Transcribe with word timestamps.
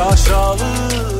Şaşalı 0.00 0.66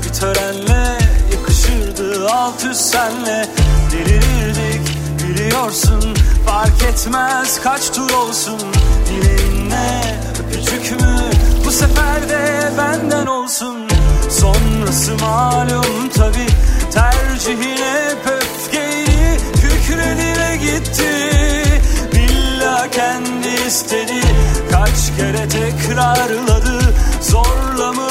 bir 0.04 0.12
törenle 0.12 0.98
Yakışırdı 1.32 2.28
alt 2.28 2.64
üst 2.64 2.80
senle. 2.80 3.48
Delirirdik 3.92 4.80
biliyorsun 5.22 6.14
Fark 6.46 6.82
etmez 6.82 7.60
kaç 7.60 7.90
tur 7.90 8.10
olsun. 8.10 8.60
Dileğinle 9.06 10.18
öpücük 10.40 11.00
mü? 11.00 11.16
Bu 11.66 11.70
sefer 11.70 12.28
de 12.28 12.70
benden 12.78 13.26
olsun. 13.26 13.88
Sonrası 14.30 15.12
malum 15.20 16.08
tabi 16.14 16.46
Tercihine 16.92 18.14
öfkeyi 18.24 19.38
Kükredi 19.54 20.60
gitti. 20.60 21.12
Billa 22.12 22.90
kendi 22.90 23.48
istedi 23.66 24.20
Kaç 24.70 25.16
kere 25.16 25.48
tekrarladı 25.48 26.94
Zorla 27.20 27.92
mı 27.92 28.09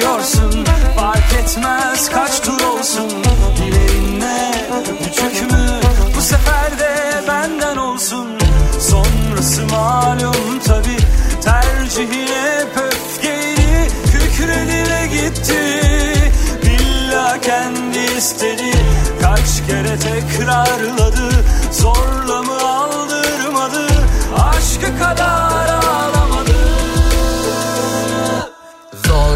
biliyorsun 0.00 0.64
Fark 0.96 1.32
etmez 1.32 2.08
kaç 2.08 2.40
tur 2.40 2.62
olsun. 2.62 3.10
Dileğinle 3.56 4.52
öpücük 4.78 5.50
mü 5.52 5.80
Bu 6.16 6.20
sefer 6.20 6.78
de 6.78 7.22
benden 7.28 7.76
olsun. 7.76 8.38
Sonrası 8.80 9.62
malum 9.70 10.58
tabi 10.66 10.96
Tercihine 11.44 12.64
öfkeyi 12.86 13.88
Kükredi 14.12 14.90
ve 14.90 15.06
gitti. 15.06 15.62
Billa 16.62 17.40
kendi 17.40 17.98
istedi. 18.18 18.72
Kaç 19.22 19.66
kere 19.66 19.98
tekrarladı. 19.98 21.44
Zorla 21.72 22.42
mı 22.42 22.68
aldırmadı? 22.68 23.86
Aşkı 24.36 24.98
kadar 24.98 25.49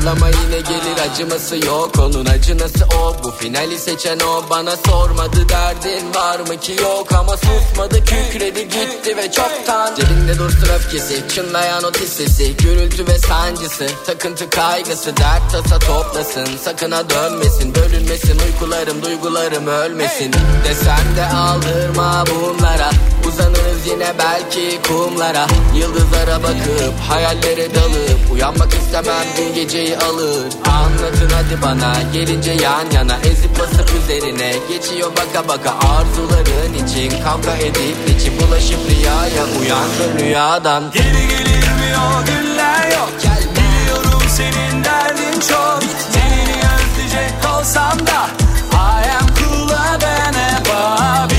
Zorlama 0.04 0.28
yine 0.28 0.60
gelir 0.60 1.10
acıması 1.10 1.56
yok. 1.56 1.92
Onun 1.98 2.26
acınası 2.26 2.86
o. 3.00 3.16
Bu 3.24 3.30
finali 3.30 3.78
seçen 3.78 4.18
o. 4.20 4.50
Bana 4.50 4.76
sormadı 4.76 5.48
derdin 5.48 6.14
var 6.14 6.40
mı 6.40 6.60
ki 6.60 6.76
yok. 6.82 7.12
Ama 7.12 7.36
susmadı 7.36 8.04
kükredi 8.04 8.68
gitti 8.68 9.16
ve 9.16 9.32
çoktan. 9.32 9.94
Cebinde 9.94 10.38
dursun 10.38 10.68
öfkesi 10.76 11.28
çınlayan 11.34 11.84
o 11.84 11.92
sesi 11.92 12.56
Gürültü 12.56 13.06
ve 13.06 13.18
sancısı 13.18 13.86
takıntı 14.06 14.50
kaygısı. 14.50 15.16
Dert 15.16 15.52
tasa 15.52 15.78
toplasın 15.78 16.56
sakına 16.64 17.10
dönmesin. 17.10 17.74
Bölünmesin 17.74 18.38
uykularım 18.38 19.02
duygularım 19.02 19.66
ölmesin. 19.66 20.32
Desen 20.64 21.16
de 21.16 21.26
aldırma 21.26 22.24
bunlara 22.26 22.90
Uzanırız 23.28 23.86
yine 23.86 24.12
belki 24.18 24.80
kumlara. 24.88 25.46
Yıldızlara 25.74 26.42
bakıp 26.42 26.94
hayallere 27.08 27.74
dalıp 27.74 28.32
Uyanmak 28.32 28.74
istemem 28.74 29.26
dün 29.36 29.54
geceyi 29.54 29.98
alır 29.98 30.52
Anlatın 30.66 31.30
hadi 31.34 31.62
bana 31.62 31.94
gelince 32.12 32.50
yan 32.50 32.90
yana 32.94 33.16
Ezip 33.16 33.58
basıp 33.58 33.90
üzerine. 34.02 34.54
Geçiyor 34.68 35.10
baka 35.10 35.48
baka 35.48 35.70
Arzuların 35.70 36.74
için 36.86 37.22
kavga 37.24 37.56
edip 37.56 37.96
içi 38.16 38.40
bulaşıp 38.40 38.78
rüyaya 38.90 39.44
Uyandın 39.60 40.18
rüyadan. 40.18 40.90
Geri 40.94 41.28
gelir 41.28 41.68
mi 41.68 41.90
o 41.98 42.26
günler 42.26 42.90
yok 42.90 43.10
Biliyorum 43.50 44.22
senin 44.28 44.84
derdin 44.84 45.40
çok. 45.48 45.80
Tenini 46.12 46.62
özleyecek 46.74 47.32
olsam 47.58 48.06
da 48.06 48.28
I 48.72 49.10
am 49.20 49.34
Biri 49.34 50.94
gidip 50.94 51.30
şunu 51.30 51.33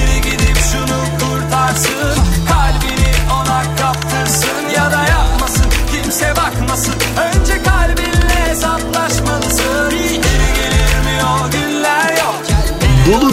soon. 1.75 2.25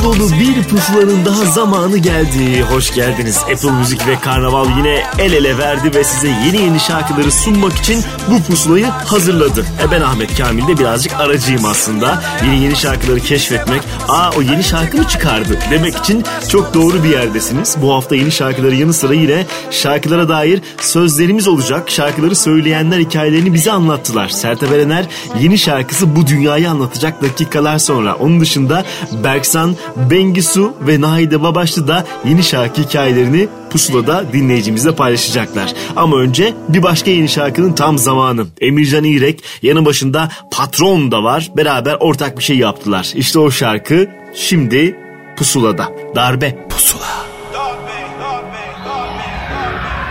Dolu 0.02 0.30
bir 0.32 0.62
pusulanın 0.68 1.24
daha 1.24 1.44
zamanı 1.44 1.98
geldi. 1.98 2.62
Hoş 2.62 2.94
geldiniz. 2.94 3.38
Apple 3.38 3.70
Müzik 3.70 4.06
ve 4.06 4.20
Karnaval 4.20 4.66
yine 4.78 5.02
el 5.18 5.32
ele 5.32 5.58
verdi 5.58 5.94
ve 5.94 6.04
size 6.04 6.28
yeni 6.28 6.62
yeni 6.62 6.80
şarkıları 6.80 7.32
sunmak 7.32 7.72
için 7.72 8.04
bu 8.30 8.42
pusulayı 8.42 8.86
hazırladı. 8.86 9.64
E 9.82 9.90
ben 9.90 10.00
Ahmet 10.00 10.38
Kamil 10.38 10.68
de 10.68 10.78
birazcık 10.78 11.12
aracıyım 11.20 11.64
aslında. 11.64 12.22
Yeni 12.44 12.62
yeni 12.62 12.76
şarkıları 12.76 13.20
keşfetmek, 13.20 13.82
aa 14.08 14.30
o 14.38 14.42
yeni 14.42 14.64
şarkı 14.64 14.96
mı 14.96 15.08
çıkardı 15.08 15.58
demek 15.70 15.96
için 15.96 16.24
çok 16.48 16.74
doğru 16.74 17.04
bir 17.04 17.08
yerdesiniz. 17.08 17.76
Bu 17.82 17.94
hafta 17.94 18.16
yeni 18.16 18.32
şarkıların 18.32 18.76
yanı 18.76 18.92
sıra 18.92 19.14
yine 19.14 19.46
şarkılara 19.70 20.28
dair 20.28 20.60
sözlerimiz 20.80 21.48
olacak. 21.48 21.90
Şarkıları 21.90 22.37
söyleyenler 22.37 22.99
hikayelerini 22.99 23.54
bize 23.54 23.72
anlattılar. 23.72 24.28
Sertab 24.28 24.72
Erener 24.72 25.06
yeni 25.40 25.58
şarkısı 25.58 26.16
Bu 26.16 26.26
Dünyayı 26.26 26.70
anlatacak 26.70 27.22
dakikalar 27.22 27.78
sonra. 27.78 28.14
Onun 28.14 28.40
dışında 28.40 28.84
Berksan, 29.25 29.76
Bengisu 29.96 30.74
ve 30.80 31.00
Nahide 31.00 31.42
Babaşlı 31.42 31.88
da 31.88 32.04
yeni 32.24 32.42
şarkı 32.42 32.82
hikayelerini 32.82 33.48
Pusula'da 33.70 34.32
dinleyicimizle 34.32 34.94
paylaşacaklar. 34.94 35.74
Ama 35.96 36.16
önce 36.16 36.54
bir 36.68 36.82
başka 36.82 37.10
yeni 37.10 37.28
şarkının 37.28 37.72
tam 37.72 37.98
zamanı. 37.98 38.46
Emircan 38.60 39.04
İrek 39.04 39.44
yanı 39.62 39.84
başında 39.84 40.28
Patron 40.50 41.12
da 41.12 41.22
var. 41.22 41.50
Beraber 41.56 41.96
ortak 42.00 42.38
bir 42.38 42.42
şey 42.42 42.56
yaptılar. 42.56 43.12
İşte 43.14 43.38
o 43.38 43.50
şarkı 43.50 44.08
şimdi 44.34 44.96
Pusula'da. 45.36 45.88
Darbe. 46.14 46.66
Pusula. 46.70 47.22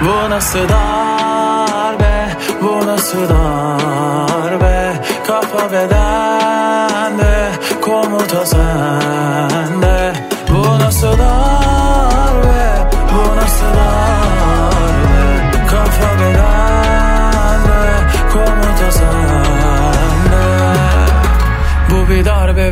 Bu 0.01 0.29
nasıl 0.29 0.69
darbe, 0.69 2.37
bu 2.61 2.87
nasıl 2.87 3.29
darbe 3.29 4.93
Kafa 5.27 5.71
bedende, 5.71 7.51
komuta 7.81 8.45
sende 8.45 9.50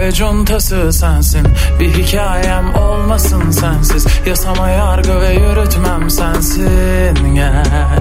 ve 0.09 0.13
cuntası 0.13 0.93
sensin. 0.93 1.47
Bir 1.79 1.93
hikayem 1.93 2.75
olmasın 2.75 3.51
sensiz. 3.51 4.07
Yasama 4.25 4.69
yargı 4.69 5.21
ve 5.21 5.33
yürütmem 5.33 6.09
sensin. 6.09 7.35
Gel. 7.35 7.99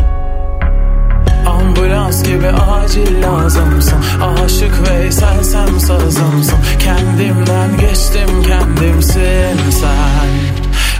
Ambulans 1.46 2.22
gibi 2.22 2.48
acil 2.48 3.22
lazımsın. 3.22 3.98
Aşık 4.44 4.90
Veysel'sem 4.90 5.80
sazımsın. 5.80 6.58
Kendimden 6.78 7.76
geçtim 7.80 8.42
kendimsin 8.48 9.70
sen. 9.70 10.28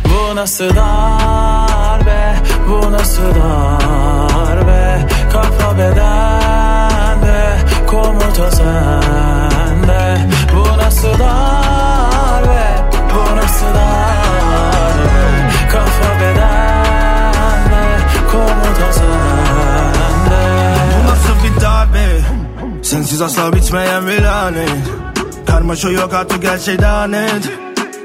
Bu 0.05 0.37
nasıl 0.37 0.77
darbe? 0.77 2.35
Bu 2.69 2.93
nasıl 2.93 3.35
darbe? 3.35 5.07
Kafa 5.33 5.79
bedende 5.79 7.59
Komuta 7.87 8.51
sende 8.51 10.19
Bu 10.89 10.91
nasıl 10.91 11.09
darbe 11.09 12.85
Bu 13.15 13.37
nasıl 13.37 13.67
darbe 13.67 15.11
Kafa 15.73 16.21
bedende 16.21 17.99
Komuta 18.33 18.93
sende. 18.93 20.43
Bu 20.95 21.11
nasıl 21.11 21.45
bir 21.45 21.61
darbe 21.61 22.21
Sensiz 22.83 23.23
asla 23.23 23.53
bitmeyen 23.53 24.07
bir 24.07 24.23
lanet. 24.23 24.71
Karmaşa 25.47 25.91
yok 25.91 26.15
artık 26.15 26.45
her 26.45 26.59
şey 26.59 26.79
daha 26.79 27.07
net. 27.07 27.51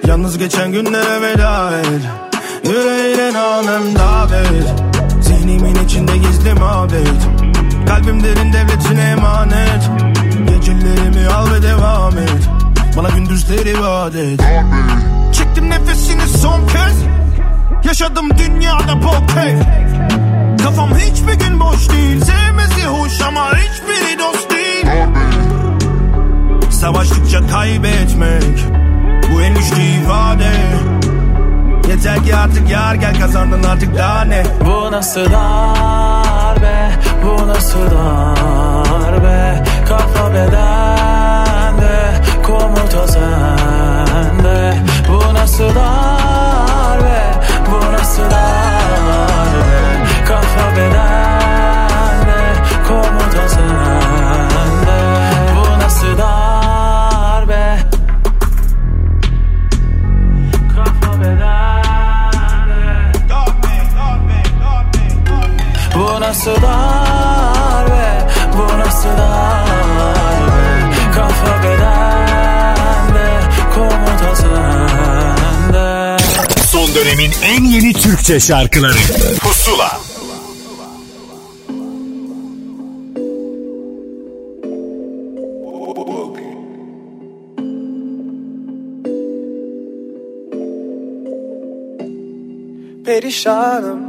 Yalnız 0.08 0.38
geçen 0.38 0.72
günlere 0.72 1.22
veda 1.22 1.72
et. 1.80 2.02
Yüreğine 2.64 3.34
namem 3.34 3.96
davet. 3.96 4.74
Zihnimin 5.22 5.86
içinde 5.86 6.18
gizli 6.18 6.54
mabet. 6.54 7.08
Kalbim 7.88 8.24
derin 8.24 8.54
devletine 8.54 9.04
emanet. 9.04 9.90
Gecelerimi 10.48 11.28
al 11.28 11.52
ve 11.52 11.62
devam 11.62 12.18
et 12.18 12.53
Bana 12.98 13.10
gündüzleri 13.10 13.82
vaat 13.82 14.16
et. 14.16 14.42
Çektim 15.34 15.70
nefesini 15.70 16.28
son 16.28 16.68
kez. 16.68 17.04
Yaşadım 17.84 18.30
dünyada 18.38 19.04
bol 19.04 19.28
keyif 19.36 19.64
Kafam 20.64 20.96
hiçbir 20.96 21.34
gün 21.34 21.60
boş 21.60 21.90
değil. 21.90 22.22
Sevmesi 22.22 22.86
hoş 22.86 23.22
ama 23.22 23.50
hiçbiri 23.50 24.20
dost 24.20 24.52
değil. 24.52 24.86
Savaştıkça 26.72 27.48
kaybetmek 27.48 28.60
Bu 29.34 29.42
en 29.42 29.54
güçlü 29.54 29.82
ifade. 29.82 30.52
Yeter 31.90 32.24
ki 32.24 32.36
artık 32.36 32.70
yar 32.70 32.96
gel 32.96 33.20
kazandın 33.20 33.64
artık 33.64 33.98
daha 33.98 34.22
ne? 34.22 34.44
Bu 34.66 34.92
nasıl 34.92 35.26
darbe? 35.32 36.92
Bu 37.26 37.48
nasıl 37.48 37.92
darbe? 37.92 39.64
Kafa 39.88 40.34
bedende 40.34 40.83
Bu 45.54 45.58
nasıl 45.58 45.76
darbe 45.76 47.22
Bu 47.72 47.94
nasıl 47.94 48.24
darbe 48.24 49.64
Kafa 50.28 50.72
bedende 50.72 52.42
Komuta 52.88 53.50
sende 53.50 55.00
Bu 55.56 55.80
nasıl 55.80 56.18
darbe 56.18 57.78
Kafa 60.76 61.22
bedende 61.22 61.54
Bu 65.96 66.22
nasıl 66.22 66.62
darbe 66.62 67.03
dönemin 77.04 77.32
en 77.44 77.64
yeni 77.64 77.94
Türkçe 77.94 78.40
şarkıları. 78.40 78.94
Pusula. 79.42 80.00
Perişanım. 93.06 94.00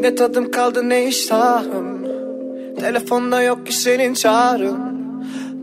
Ne 0.00 0.14
tadım 0.14 0.50
kaldı 0.50 0.88
ne 0.88 1.08
iştahım. 1.08 2.06
Telefonda 2.80 3.42
yok 3.42 3.66
ki 3.66 3.72
senin 3.72 4.14
çağrın 4.14 4.91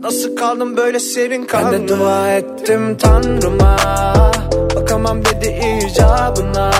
Nasıl 0.02 0.36
kaldım 0.36 0.76
böyle 0.76 1.00
senin 1.00 1.44
kanlı 1.44 1.72
Ben 1.72 1.88
de 1.88 1.88
dua 1.88 2.28
ettim 2.28 2.96
tanrıma. 2.96 3.76
Bakamam 4.76 5.24
dedi 5.24 5.60
icabına. 5.86 6.70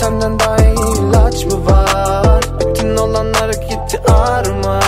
Senden 0.00 0.38
daha 0.38 0.56
iyi 0.56 0.98
ilaç 1.00 1.44
mı 1.44 1.66
var? 1.66 2.44
Bütün 2.60 2.96
olanlar 2.96 3.48
gitti 3.48 4.00
ağrıma 4.08 4.80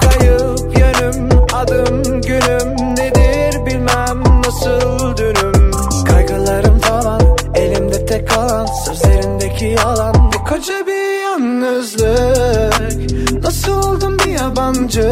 Kayıp 0.00 0.78
yönüm 0.78 1.28
adım 1.54 2.02
günüm 2.22 2.96
Nedir 2.96 3.66
bilmem. 3.66 4.22
Nasıl 4.46 5.16
dünüm? 5.16 5.70
Kaygılarım 6.08 6.80
tavan 6.80 7.20
elimde 7.54 8.06
tek 8.06 8.28
kalan 8.28 8.66
Sözlerindeki 8.66 9.64
yalan. 9.64 10.14
Bu 10.14 10.44
koca 10.44 10.86
bir 10.86 11.22
yalnızlık. 11.22 12.98
Nasıl 13.42 13.72
oldum 13.72 14.17
yabancı. 14.38 15.10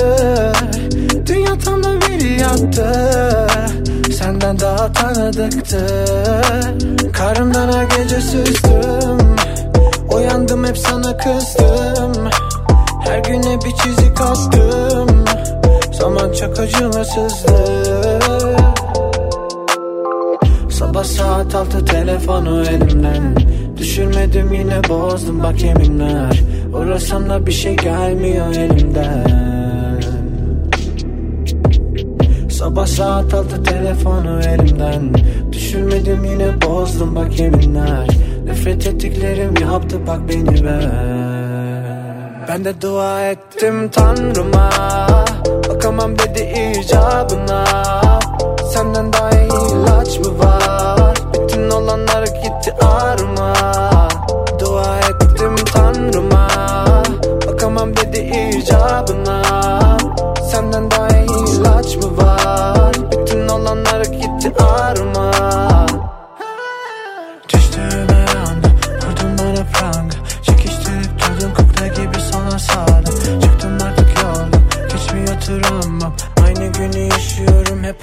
Dünya 1.27 1.59
tam 1.65 1.85
da 1.85 2.01
biri 2.01 2.41
yattı 2.41 2.87
Senden 4.19 4.61
daha 4.61 4.93
tanıdıktı. 4.93 5.87
Karnımdan 7.13 7.73
her 7.73 7.85
gece 7.85 8.21
süzdüm. 8.21 9.37
Uyandım 10.15 10.65
hep 10.65 10.79
sana 10.79 11.17
kızdım. 11.17 12.29
Her 13.01 13.19
güne 13.19 13.59
bir 13.65 13.77
çizik 13.83 14.21
attım. 14.21 15.25
Zaman 15.93 16.33
çok 16.33 16.59
acımasızdı. 16.61 17.53
Sabah 20.71 21.05
saat 21.05 21.55
altı 21.55 21.85
telefonu 21.85 22.63
elimden. 22.63 23.37
Düşürmedim 23.77 24.53
yine 24.53 24.89
bozdum 24.89 25.43
bak 25.43 25.63
yeminler 25.63 26.43
Uğrasam 26.77 27.31
da 27.31 27.47
bir 27.47 27.53
şey 27.53 27.77
gelmiyor 27.77 28.57
elimden. 28.57 29.27
Sabah 32.51 32.87
saat 32.87 33.35
altı 33.35 33.63
telefonu 33.63 34.41
elimden. 34.41 35.15
Düşürmedim 35.53 36.25
yine 36.25 36.63
bozdum 36.63 37.17
bak 37.17 37.41
yeminler. 37.41 38.09
Nefret 38.45 38.87
ettiklerim 38.87 39.55
yaptı 39.63 40.07
bak 40.07 40.21
beni 40.29 40.65
ben 40.65 41.07
Ben 42.49 42.65
de 42.65 42.81
dua 42.81 43.31
ettim 43.31 43.89
tanrıma. 43.89 44.71
Bakamam 45.69 46.19
dedi 46.19 46.55
icabına. 46.81 47.65
Senden 48.73 49.13
daha 49.13 49.31
iyi 49.31 49.73
ilaç 49.73 50.19
mı 50.19 50.39
var? 50.39 51.17
Bütün 51.35 51.71
olanlar 51.71 52.23
gitti 52.27 52.73
ağrıma 52.85 53.86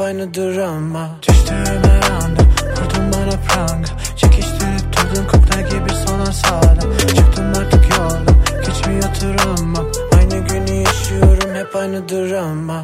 aynı 0.03 0.33
drama 0.33 1.09
Düştüğüme 1.27 1.99
anda 2.21 2.41
vurdun 2.71 3.11
bana 3.13 3.37
pranga. 3.47 3.91
Çekiştirip 4.15 4.97
durdun 4.97 5.25
kukla 5.31 5.61
gibi 5.61 5.93
sana 6.07 6.25
sağdım 6.25 6.97
Çıktım 7.15 7.45
artık 7.59 7.89
yolda 7.89 8.31
geçmiyor 8.65 9.01
travmam 9.01 9.85
Aynı 10.17 10.47
günü 10.47 10.75
yaşıyorum 10.75 11.55
hep 11.55 11.75
aynı 11.75 12.09
drama 12.09 12.83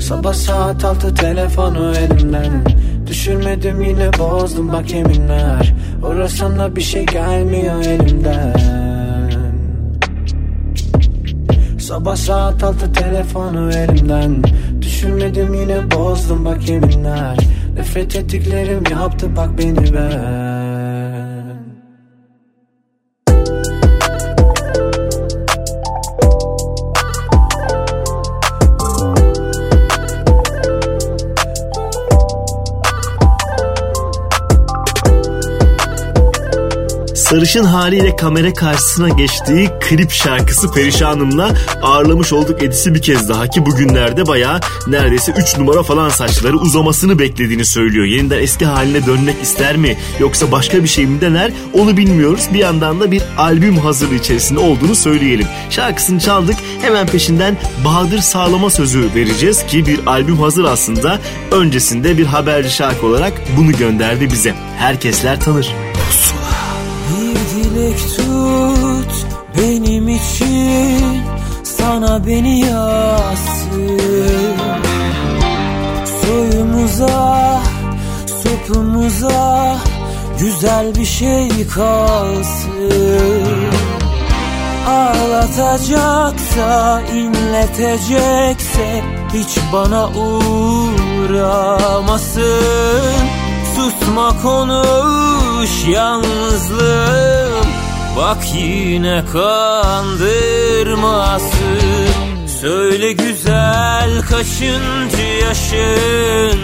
Sabah 0.00 0.32
saat 0.32 0.84
altı 0.84 1.14
telefonu 1.14 1.94
elimden. 1.96 2.64
Düşürmedim 3.06 3.82
yine 3.82 4.12
bozdum 4.18 4.72
bak 4.72 4.90
yeminler. 4.90 5.74
Uğrasam 6.02 6.58
da 6.58 6.76
bir 6.76 6.80
şey 6.80 7.06
gelmiyor 7.06 7.84
elimden. 7.84 8.54
Sabah 11.80 12.16
saat 12.16 12.64
altı 12.64 12.92
telefonu 12.92 13.70
elimden 13.72 14.42
Düşürmedim 14.98 15.54
yine 15.54 15.90
bozdum 15.90 16.44
bak 16.44 16.68
yeminler. 16.68 17.36
Nefret 17.74 18.16
ettiklerim 18.16 18.82
yaptı 18.90 19.36
bak 19.36 19.58
beni 19.58 19.94
ben 19.94 20.67
sarışın 37.38 37.64
haliyle 37.64 38.16
kamera 38.16 38.54
karşısına 38.54 39.08
geçtiği 39.08 39.68
klip 39.80 40.10
şarkısı 40.10 40.72
Perişanım'la 40.72 41.54
ağırlamış 41.82 42.32
olduk 42.32 42.62
Edis'i 42.62 42.94
bir 42.94 43.02
kez 43.02 43.28
daha 43.28 43.46
ki 43.46 43.66
bugünlerde 43.66 44.26
bayağı 44.26 44.60
neredeyse 44.86 45.32
3 45.32 45.58
numara 45.58 45.82
falan 45.82 46.08
saçları 46.08 46.56
uzamasını 46.56 47.18
beklediğini 47.18 47.64
söylüyor. 47.64 48.06
Yeniden 48.06 48.38
eski 48.38 48.66
haline 48.66 49.06
dönmek 49.06 49.42
ister 49.42 49.76
mi 49.76 49.96
yoksa 50.20 50.52
başka 50.52 50.82
bir 50.82 50.88
şey 50.88 51.06
mi 51.06 51.20
dener 51.20 51.52
onu 51.72 51.96
bilmiyoruz. 51.96 52.48
Bir 52.54 52.58
yandan 52.58 53.00
da 53.00 53.10
bir 53.10 53.22
albüm 53.38 53.76
hazırlığı 53.76 54.14
içerisinde 54.14 54.58
olduğunu 54.58 54.94
söyleyelim. 54.94 55.46
Şarkısını 55.70 56.20
çaldık 56.20 56.56
hemen 56.82 57.06
peşinden 57.06 57.56
Bahadır 57.84 58.18
Sağlama 58.18 58.70
sözü 58.70 59.14
vereceğiz 59.14 59.66
ki 59.66 59.86
bir 59.86 60.06
albüm 60.06 60.36
hazır 60.36 60.64
aslında. 60.64 61.18
Öncesinde 61.52 62.18
bir 62.18 62.26
haberci 62.26 62.70
şarkı 62.70 63.06
olarak 63.06 63.32
bunu 63.56 63.72
gönderdi 63.72 64.30
bize. 64.30 64.54
Herkesler 64.78 65.40
tanır. 65.40 65.87
Dilek 67.98 68.16
tut 68.16 69.12
benim 69.58 70.08
için 70.08 71.22
sana 71.64 72.26
beni 72.26 72.60
yazsın. 72.60 73.98
Soyumuza 76.22 77.60
sopumuza 78.42 79.76
güzel 80.40 80.94
bir 80.94 81.04
şey 81.04 81.48
kalsın. 81.74 83.68
Ağlatacaksa 84.88 87.02
inletecekse 87.14 89.02
hiç 89.34 89.58
bana 89.72 90.08
uğramasın. 90.08 91.58
Susma 93.76 94.42
konuş 94.42 95.70
yalnızlığım 95.88 97.87
Bak 98.18 98.54
yine 98.54 99.22
kandırmasın 99.32 100.18
Söyle 102.60 103.12
güzel 103.12 104.22
kaçıncı 104.30 105.26
yaşın. 105.42 106.58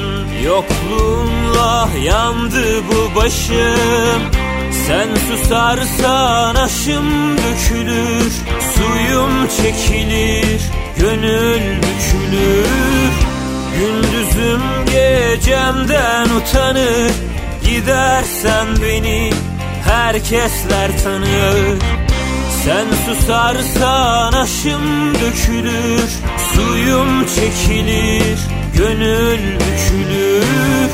Yokluğunla 0.44 1.88
yandı 2.04 2.82
bu 2.88 3.14
başım. 3.16 4.23
Sen 4.87 5.08
susarsan 5.28 6.54
aşım 6.54 7.37
dökülür 7.37 8.32
Suyum 8.75 9.49
çekilir 9.56 10.61
Gönül 10.99 11.76
bükülür. 11.76 13.12
Gündüzüm 13.78 14.62
gecemden 14.87 16.28
utanır. 16.30 17.12
Gidersen 17.64 18.66
beni 18.82 19.30
herkesler 19.85 20.91
tanır 21.05 21.79
Sen 22.64 22.87
susarsan 23.07 24.33
aşım 24.33 25.14
dökülür 25.14 26.11
Suyum 26.55 27.26
çekilir 27.26 28.38
Gönül 28.79 29.38
bükülür. 29.38 30.91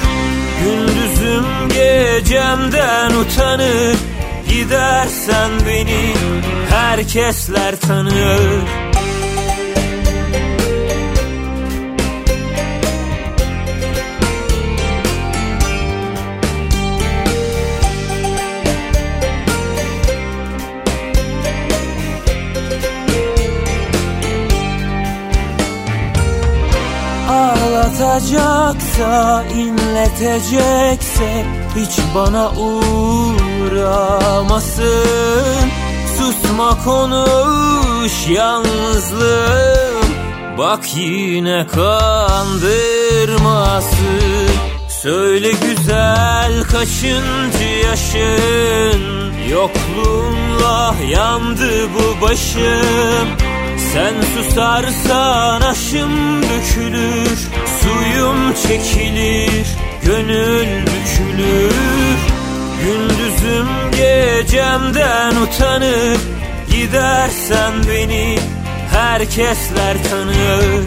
Gündüzüm 0.64 1.44
gecemden 1.68 3.10
utanır 3.10 3.96
Gidersen 4.48 5.50
beni 5.66 6.14
herkesler 6.70 7.76
tanır 7.76 8.79
Ağlatacaksa, 28.10 29.44
inletecekse 29.54 31.46
hiç 31.76 31.98
bana 32.14 32.50
uğramasın. 32.50 34.00
Susma 36.18 36.84
konuş 36.84 38.28
yalnızlığım 38.28 40.00
Bak 40.58 40.96
yine 40.96 41.66
kandırmasın 41.66 42.70
Söyle 44.88 45.52
güzel 45.52 46.64
kaçıncı 46.64 47.64
yaşın? 47.84 49.00
Yokluğunla 49.50 50.94
yandı 51.10 51.88
bu 51.94 52.20
başım. 52.22 53.28
Sen 53.92 54.14
susarsan 54.34 55.60
aşım 55.60 56.42
dökülür 56.42 57.48
Suyum 57.82 58.54
çekilir 58.54 59.66
Gönül 60.04 60.66
bükülür. 60.86 61.74
Gündüzüm 62.84 63.68
gecemden 63.96 65.36
utanır. 65.36 66.18
Gidersen 66.70 67.72
beni 67.90 68.38
herkesler 68.90 69.96
tanır. 70.10 70.84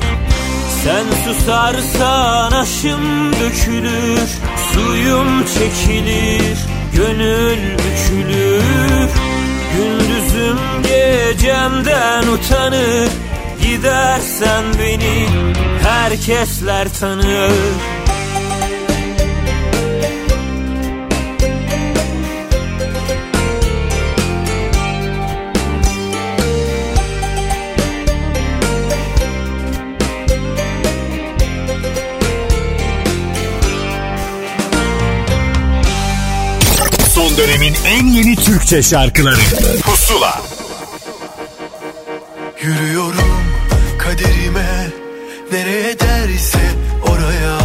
Sen 0.84 1.06
susarsan 1.26 2.52
aşım 2.52 3.34
dökülür. 3.34 4.30
Suyum 4.74 5.46
çekilir 5.46 6.58
Gönül 6.96 7.58
bükülür. 7.74 9.10
Gündüzüm 9.78 10.58
gecemden 10.84 12.28
utanır 12.28 13.10
Gidersen 13.74 14.66
beni 14.80 15.28
herkesler 15.84 16.88
tanır 17.00 17.52
Son 37.16 37.38
dönemin 37.38 37.74
en 37.86 38.08
yeni 38.08 38.36
Türkçe 38.36 38.84
şarkıları. 38.84 39.42
Pusula. 39.86 40.42
Yürüyorum 42.62 43.43
kaderime 44.14 44.88
Nereye 45.52 46.00
derse 46.00 46.60
oraya. 47.08 47.60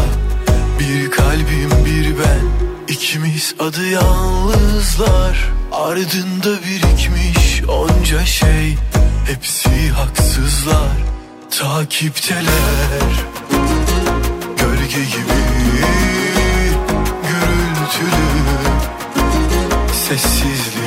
Bir 0.80 1.10
kalbim 1.10 1.70
bir 1.86 2.14
ben 2.18 2.44
ikimiz 2.88 3.54
adı 3.58 3.88
yalnızlar. 3.88 5.52
Ardında 5.72 6.62
birikmiş 6.62 7.62
onca 7.68 8.24
şey 8.24 8.76
Hepsi 9.26 9.90
haksızlar. 9.90 10.96
Takipteler 11.58 13.12
Gölge 14.56 15.04
gibi 15.04 15.38
Gürültülü 17.22 18.28
Sessizliği 20.08 20.77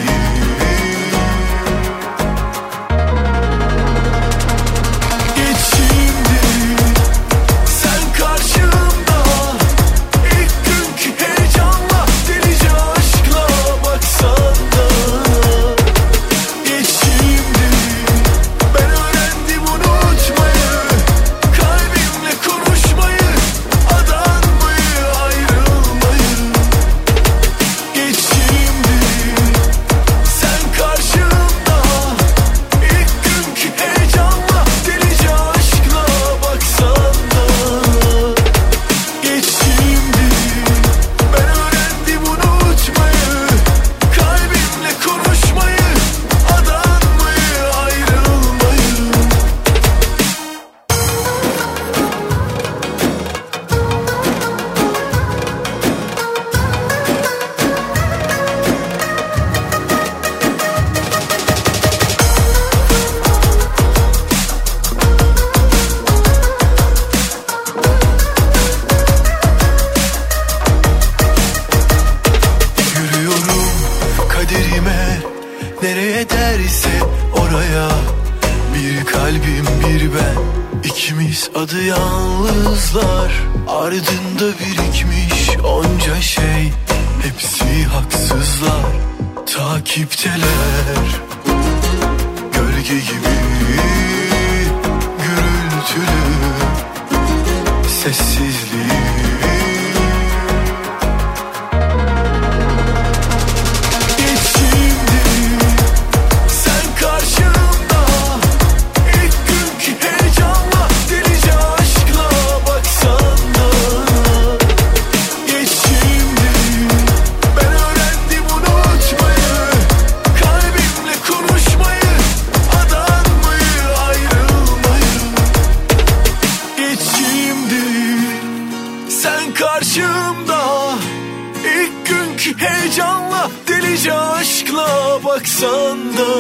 baksan 135.61 136.17
da 136.17 136.33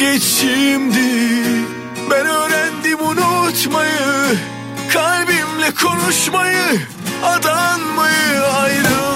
Geç 0.00 0.22
şimdi 0.22 0.98
ben 2.10 2.26
öğrendim 2.26 3.00
unutmayı. 3.00 4.36
Kalbimle 4.92 5.74
konuşmayı 5.82 6.80
Adanmayı 7.24 8.42
ayrılmayı 8.42 9.15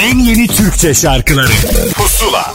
en 0.00 0.18
yeni 0.18 0.46
Türkçe 0.46 0.94
şarkıları 0.94 1.52
Pusula 1.94 2.54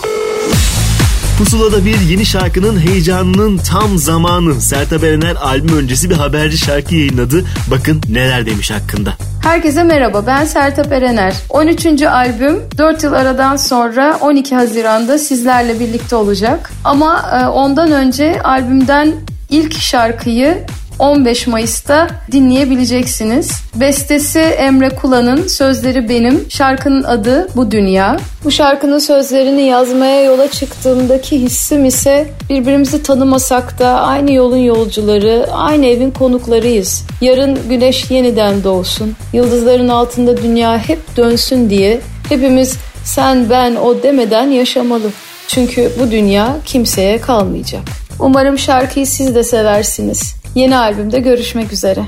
Pusula'da 1.38 1.86
bir 1.86 2.00
yeni 2.00 2.26
şarkının 2.26 2.80
heyecanının 2.80 3.58
tam 3.58 3.98
zamanı. 3.98 4.62
Sertab 4.62 5.04
Erener 5.04 5.36
albüm 5.36 5.78
öncesi 5.78 6.10
bir 6.10 6.16
haberci 6.16 6.58
şarkı 6.58 6.96
yayınladı. 6.96 7.46
Bakın 7.72 8.02
neler 8.10 8.46
demiş 8.46 8.72
hakkında. 8.72 9.14
Herkese 9.44 9.84
merhaba 9.84 10.28
ben 10.28 10.46
Sertab 10.46 10.92
Erener. 10.92 11.34
13. 11.50 12.02
albüm 12.02 12.62
4 12.78 13.04
yıl 13.04 13.14
aradan 13.14 13.56
sonra 13.56 14.18
12 14.22 14.56
Haziran'da 14.56 15.18
sizlerle 15.18 15.80
birlikte 15.80 16.16
olacak. 16.16 16.72
Ama 16.84 17.40
e, 17.42 17.48
ondan 17.48 17.92
önce 17.92 18.42
albümden 18.42 19.14
ilk 19.50 19.80
şarkıyı 19.80 20.66
15 21.00 21.48
Mayıs'ta 21.48 22.08
dinleyebileceksiniz. 22.32 23.52
Bestesi 23.76 24.40
Emre 24.40 24.90
Kula'nın, 24.90 25.48
sözleri 25.48 26.10
benim. 26.10 26.46
Şarkının 26.50 27.04
adı 27.04 27.48
Bu 27.56 27.72
Dünya. 27.72 28.18
Bu 28.44 28.52
şarkının 28.52 29.00
sözlerini 29.00 29.62
yazmaya 29.62 30.24
yola 30.24 30.52
çıktığımdaki 30.52 31.42
hissim 31.42 31.86
ise 31.86 32.28
birbirimizi 32.50 33.04
tanımasak 33.04 33.80
da 33.80 34.02
aynı 34.02 34.32
yolun 34.34 34.58
yolcuları, 34.58 35.48
aynı 35.54 35.86
evin 35.86 36.12
konuklarıyız. 36.12 37.04
Yarın 37.22 37.60
güneş 37.70 38.12
yeniden 38.12 38.64
doğsun, 38.64 39.14
yıldızların 39.34 39.88
altında 39.88 40.38
dünya 40.38 40.78
hep 40.78 41.18
dönsün 41.18 41.70
diye 41.70 42.02
hepimiz 42.30 42.78
sen 43.04 43.50
ben 43.50 43.76
o 43.76 44.04
demeden 44.04 44.48
yaşamalı. 44.48 45.10
Çünkü 45.48 45.92
bu 46.00 46.12
dünya 46.12 46.56
kimseye 46.66 47.22
kalmayacak. 47.22 47.82
Umarım 48.20 48.58
şarkıyı 48.58 49.08
siz 49.08 49.36
de 49.36 49.44
seversiniz. 49.44 50.36
Yeni 50.56 50.78
albümde 50.78 51.20
görüşmek 51.20 51.74
üzere. 51.74 52.04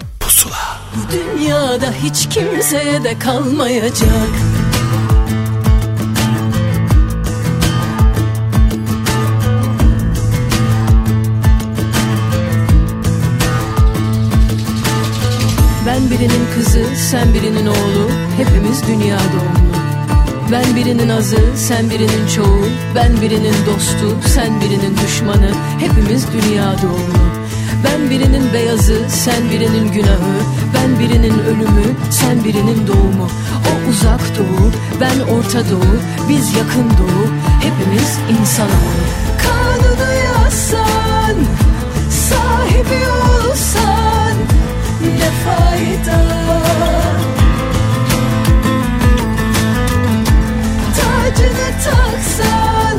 Dünyada 1.12 1.92
hiç 2.04 2.30
kimseye 2.30 3.04
de 3.04 3.20
kalmayacak. 3.20 4.30
Ben 15.88 16.10
birinin 16.12 16.48
kızı, 16.56 16.84
sen 17.10 17.34
birinin 17.34 17.68
oğlu. 17.68 18.10
Hepimiz 18.38 18.88
dünya 18.88 19.18
doğumlu. 19.18 19.78
Ben 20.52 20.76
birinin 20.76 21.10
azı, 21.10 21.40
sen 21.56 21.90
birinin 21.90 22.28
çoğu. 22.36 22.66
Ben 22.96 23.22
birinin 23.22 23.56
dostu, 23.66 24.18
sen 24.28 24.62
birinin 24.62 24.98
düşmanı. 25.06 25.52
Hepimiz 25.80 26.26
dünya 26.34 26.76
doğumlu 26.84 27.47
ben 27.84 28.10
birinin 28.10 28.54
beyazı, 28.54 29.02
sen 29.10 29.50
birinin 29.52 29.92
günahı. 29.92 30.38
Ben 30.74 31.00
birinin 31.00 31.40
ölümü, 31.40 31.96
sen 32.10 32.44
birinin 32.44 32.88
doğumu. 32.88 33.28
O 33.70 33.90
uzak 33.90 34.38
doğu, 34.38 34.72
ben 35.02 35.34
orta 35.34 35.60
doğu. 35.70 35.98
Biz 36.30 36.54
yakın 36.56 36.90
doğu, 36.90 37.28
hepimiz 37.62 38.18
insanoğlu 38.40 39.04
Kanunu 39.44 40.14
yazsan, 40.26 41.36
sahibi 42.10 43.02
olsan 43.10 44.34
Ne 45.20 45.30
fayda? 45.44 46.24
Tacını 50.98 51.70
taksan, 51.84 52.98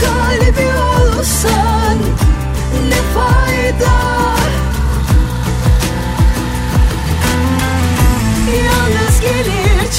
galibi 0.00 0.68
olsan 0.76 1.96
ne 2.88 3.02
fayda 3.14 3.51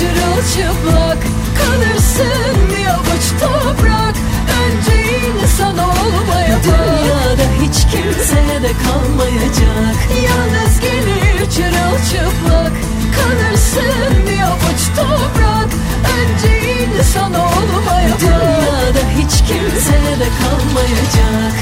çırılçıplak 0.03 1.17
Kalırsın 1.59 2.57
bir 2.69 2.85
avuç 2.85 3.25
toprak. 3.41 4.15
Önce 4.63 5.17
insan 5.27 5.77
olmaya 5.77 6.55
bak. 6.55 6.63
Dünyada 6.63 7.47
hiç 7.61 7.77
kimseye 7.91 8.61
de 8.63 8.71
kalmayacak. 8.83 9.97
Yalnız 10.25 10.79
gelir 10.79 11.49
çırılçıplak 11.51 12.73
Kalırsın 13.15 14.27
bir 14.27 14.41
avuç 14.41 14.81
toprak. 14.95 15.69
Önce 16.17 16.73
insan 16.73 17.33
olmaya 17.33 18.09
bak. 18.09 18.21
Dünyada 18.21 19.03
hiç 19.17 19.37
kimseye 19.37 20.19
de 20.19 20.27
kalmayacak 20.41 21.53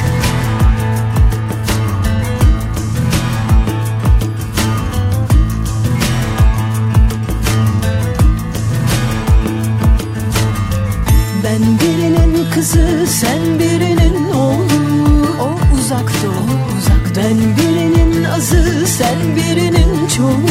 kızı, 12.62 13.08
sen 13.08 13.60
birinin 13.60 14.32
oğlu. 14.32 15.28
O 15.41 15.76
uzak 15.76 16.12
doğu, 16.24 16.78
uzak 16.78 17.17
Ben 17.17 17.38
birinin 17.58 18.24
azı, 18.24 18.88
sen 18.88 19.36
birinin 19.36 20.08
çoğu. 20.08 20.45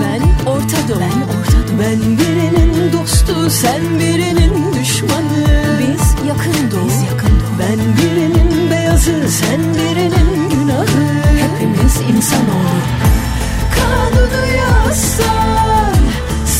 Ben 0.00 0.50
orta 0.50 0.88
doğu, 0.88 1.00
ben 1.00 1.20
orta 1.22 1.68
doğu. 1.68 1.78
Ben 1.80 2.18
birinin 2.18 2.92
dostu, 2.92 3.50
sen 3.50 3.98
birinin 3.98 4.74
düşmanı. 4.74 5.46
Biz 5.78 6.28
yakın 6.28 6.70
doğu, 6.70 6.86
biz 6.88 7.02
yakın 7.02 7.40
doğu. 7.40 7.58
Ben 7.58 7.78
birinin 7.96 8.70
beyazı, 8.70 9.28
sen 9.28 9.60
birinin 9.74 10.50
günahı. 10.50 11.04
Hepimiz 11.42 11.96
insanoğlu. 12.16 12.80
Kanunu 13.76 14.46
yazsan, 14.56 15.94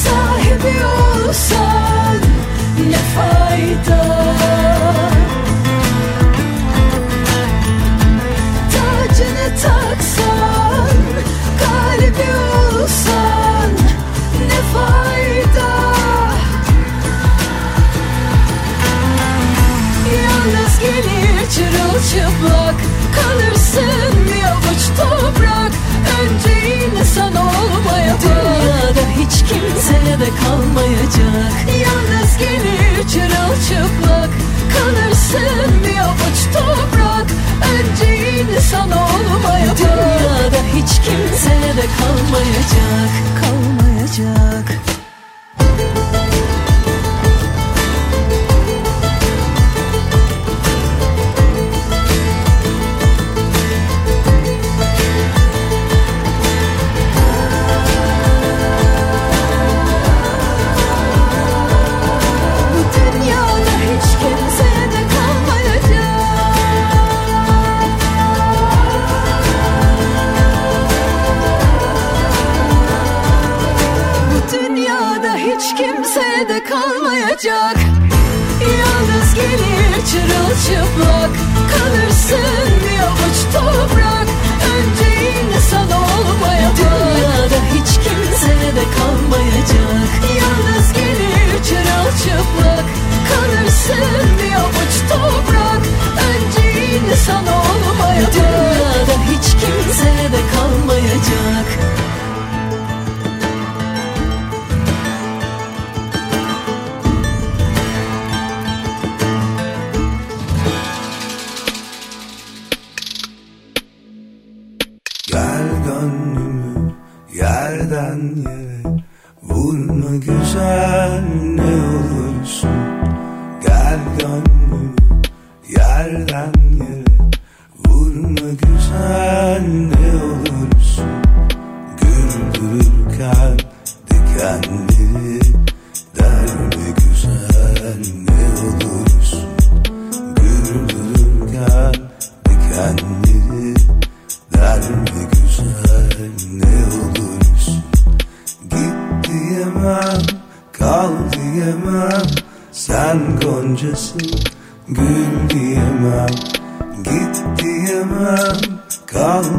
sahibi 0.03 0.85
olsan 0.85 2.19
ne 2.79 2.97
fayda? 2.97 4.05
Tacını 8.73 9.57
taksan 9.63 10.97
Galibi 11.61 12.31
olsan 12.83 13.71
Ne 14.49 14.61
fayda? 14.75 15.71
Yalnız 20.25 20.79
gelir 20.81 21.51
çırılçıplak 21.51 22.75
Kalırsın 23.15 24.27
bir 24.27 24.45
avuç 24.45 24.65
Dünyada 28.23 29.05
hiç 29.19 29.39
kimse 29.39 30.21
de 30.21 30.29
kalmayacak. 30.45 31.53
Yalnız 31.85 32.39
gelir 32.39 33.09
çırılçıplak 33.09 34.31
Kalırsın 34.75 35.85
bir 35.85 35.99
avuç 35.99 36.39
toprak. 36.53 37.27
Önce 37.75 38.31
insan 38.41 38.91
olmaya 38.91 39.77
Dünyada 39.79 40.61
hiç 40.75 40.91
kimse 41.05 41.51
de 41.51 41.87
kalmayacak. 41.99 43.11
Kalmayacak. 43.41 44.94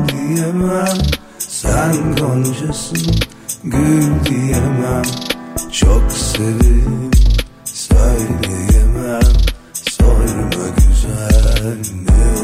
Diyemem. 0.09 0.97
Sen 1.37 2.15
goncasın 2.15 3.15
gül 3.63 4.25
diyemem. 4.25 5.03
Çok 5.71 6.11
severim 6.11 7.11
söyleyemem. 7.63 9.33
Sorma 9.73 10.65
güzel 10.77 11.77
ne 12.07 12.34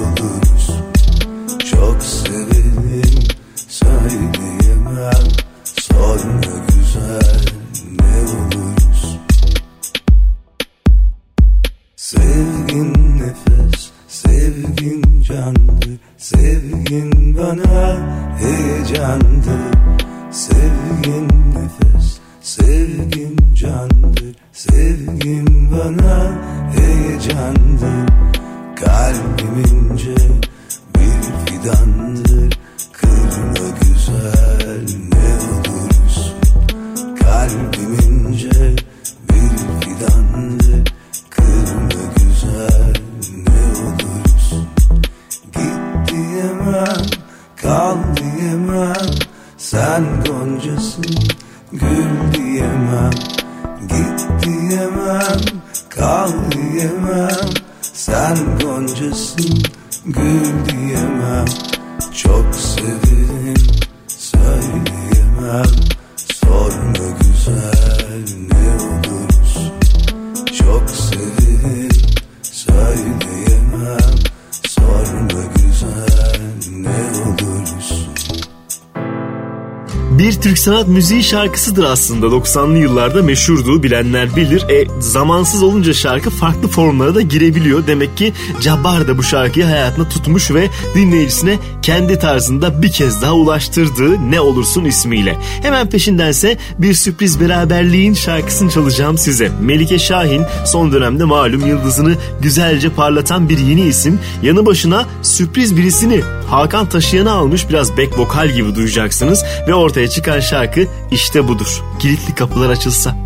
müziği 80.91 81.23
şarkısıdır 81.23 81.83
aslında. 81.83 82.25
90'lı 82.25 82.77
yıllarda 82.77 83.23
meşhurdu 83.23 83.83
bilenler 83.83 84.35
bilir. 84.35 84.69
E 84.69 84.87
zamansız 84.99 85.63
olunca 85.63 85.93
şarkı 85.93 86.29
farklı 86.29 86.67
formlara 86.67 87.15
da 87.15 87.21
girebiliyor. 87.21 87.87
Demek 87.87 88.17
ki 88.17 88.33
Cabbar 88.61 89.07
da 89.07 89.17
bu 89.17 89.23
şarkıyı 89.23 89.65
hayatına 89.65 90.09
tutmuş 90.09 90.51
ve 90.51 90.69
dinleyicisine 90.95 91.59
kendi 91.81 92.19
tarzında 92.19 92.81
bir 92.81 92.91
kez 92.91 93.21
daha 93.21 93.33
ulaştırdığı 93.33 94.31
Ne 94.31 94.41
Olursun 94.41 94.85
ismiyle. 94.85 95.37
Hemen 95.61 95.89
peşindense 95.89 96.57
bir 96.77 96.93
sürpriz 96.93 97.39
beraberliğin 97.39 98.13
şarkısını 98.13 98.71
çalacağım 98.71 99.17
size. 99.17 99.51
Melike 99.61 99.99
Şahin 99.99 100.43
son 100.65 100.91
dönemde 100.91 101.23
malum 101.23 101.67
yıldızını 101.67 102.15
güzelce 102.41 102.89
parlatan 102.89 103.49
bir 103.49 103.57
yeni 103.57 103.81
isim. 103.81 104.19
Yanı 104.43 104.65
başına 104.65 105.05
sürpriz 105.21 105.77
birisini 105.77 106.21
Hakan 106.51 106.89
Taşıyan'ı 106.89 107.31
almış 107.31 107.69
biraz 107.69 107.97
back 107.97 108.19
vokal 108.19 108.49
gibi 108.49 108.75
duyacaksınız 108.75 109.43
ve 109.67 109.73
ortaya 109.73 110.09
çıkan 110.09 110.39
şarkı 110.39 110.87
işte 111.11 111.47
budur. 111.47 111.83
Kilitli 111.99 112.35
kapılar 112.35 112.69
açılsa. 112.69 113.20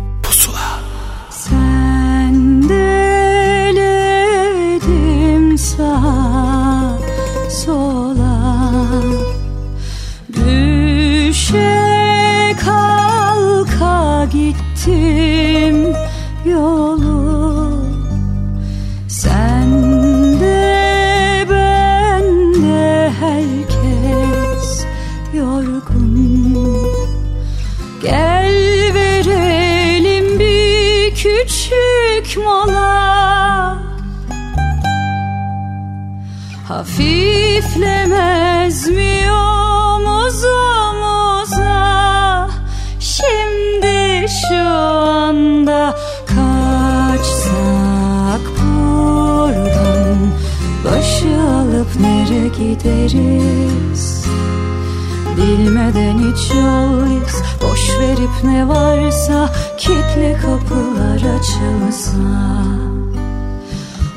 Bilmeden 55.36 56.18
hiç 56.18 56.50
yol 56.54 57.06
iz 57.06 57.42
Boş 57.62 57.98
verip 58.00 58.44
ne 58.44 58.68
varsa 58.68 59.52
Kitle 59.78 60.36
kapılar 60.42 61.38
açılsa. 61.38 62.18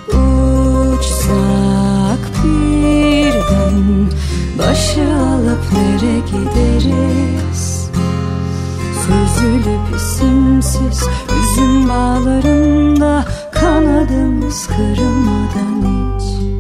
Uçsak 0.08 1.34
birden 2.44 4.10
Başı 4.58 5.02
alıp 5.02 5.74
nere 5.74 6.20
gideriz? 6.20 7.90
Süzülüp 9.02 9.96
isimsiz 9.96 11.08
Üzüm 11.40 11.90
bağlarında 11.90 13.26
Kanadımız 13.52 14.68
kırılmadan 14.68 15.82
hiç 15.84 16.59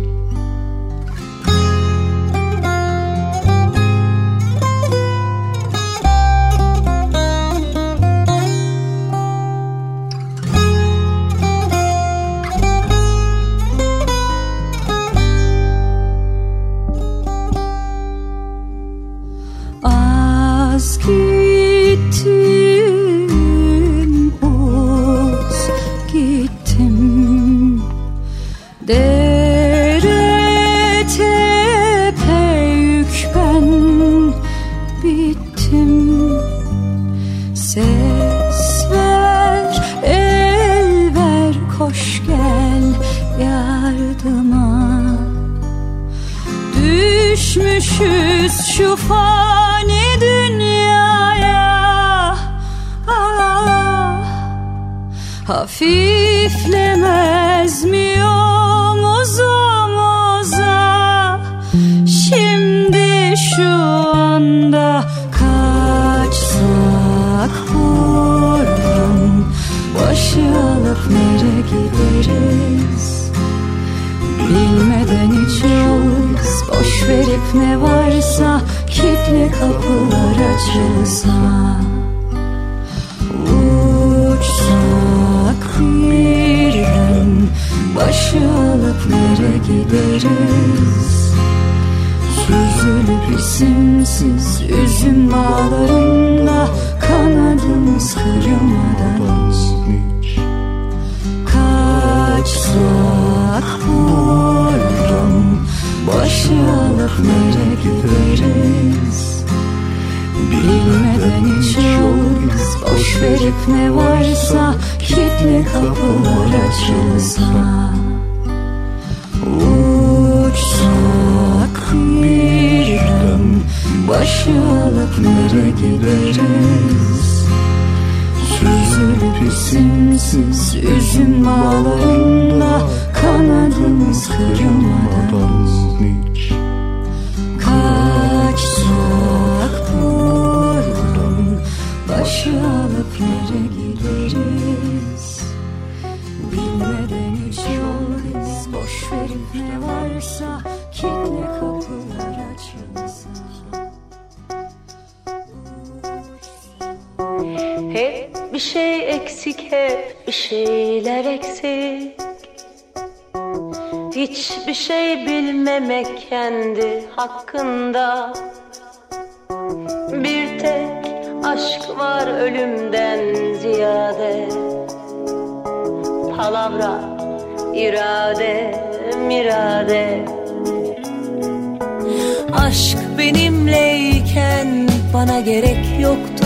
benimleyken 183.33 184.89
bana 185.13 185.39
gerek 185.39 185.99
yoktu. 185.99 186.45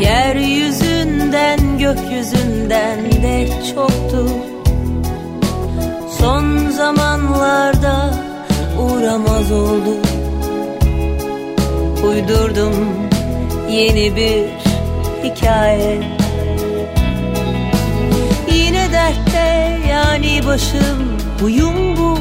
Yeryüzünden 0.00 1.78
gökyüzünden 1.78 2.98
de 3.22 3.48
çoktu. 3.74 4.28
Son 6.18 6.70
zamanlarda 6.70 8.14
uğramaz 8.78 9.52
oldu. 9.52 9.96
Uydurdum 12.08 12.74
yeni 13.70 14.16
bir 14.16 14.44
hikaye. 15.24 16.02
Yine 18.52 18.92
dertte 18.92 19.78
yani 19.90 20.40
başım 20.46 21.18
huyum 21.40 21.96
bu 21.96 22.18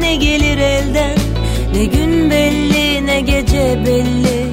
Ne 0.00 0.16
gelir 0.16 0.58
elden 0.58 1.27
ne 1.74 1.84
gün 1.84 2.30
belli 2.30 3.06
ne 3.06 3.20
gece 3.20 3.78
belli. 3.86 4.46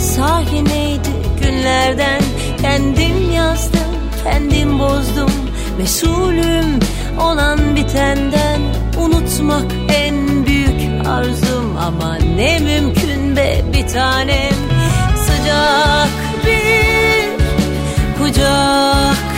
Sahi 0.00 0.64
neydi 0.64 1.08
günlerden? 1.40 2.22
Kendim 2.62 3.32
yazdım 3.34 3.96
kendim 4.24 4.78
bozdum. 4.78 5.30
Mesulüm 5.78 6.78
olan 7.20 7.76
bitenden. 7.76 8.60
Unutmak 8.98 9.64
en 9.88 10.46
büyük 10.46 11.06
arzum. 11.06 11.76
Ama 11.76 12.18
ne 12.36 12.58
mümkün 12.58 13.36
be 13.36 13.64
bir 13.72 13.88
tanem. 13.88 14.56
Sıcak 15.16 16.08
bir 16.46 17.28
kucaktan 18.18 19.35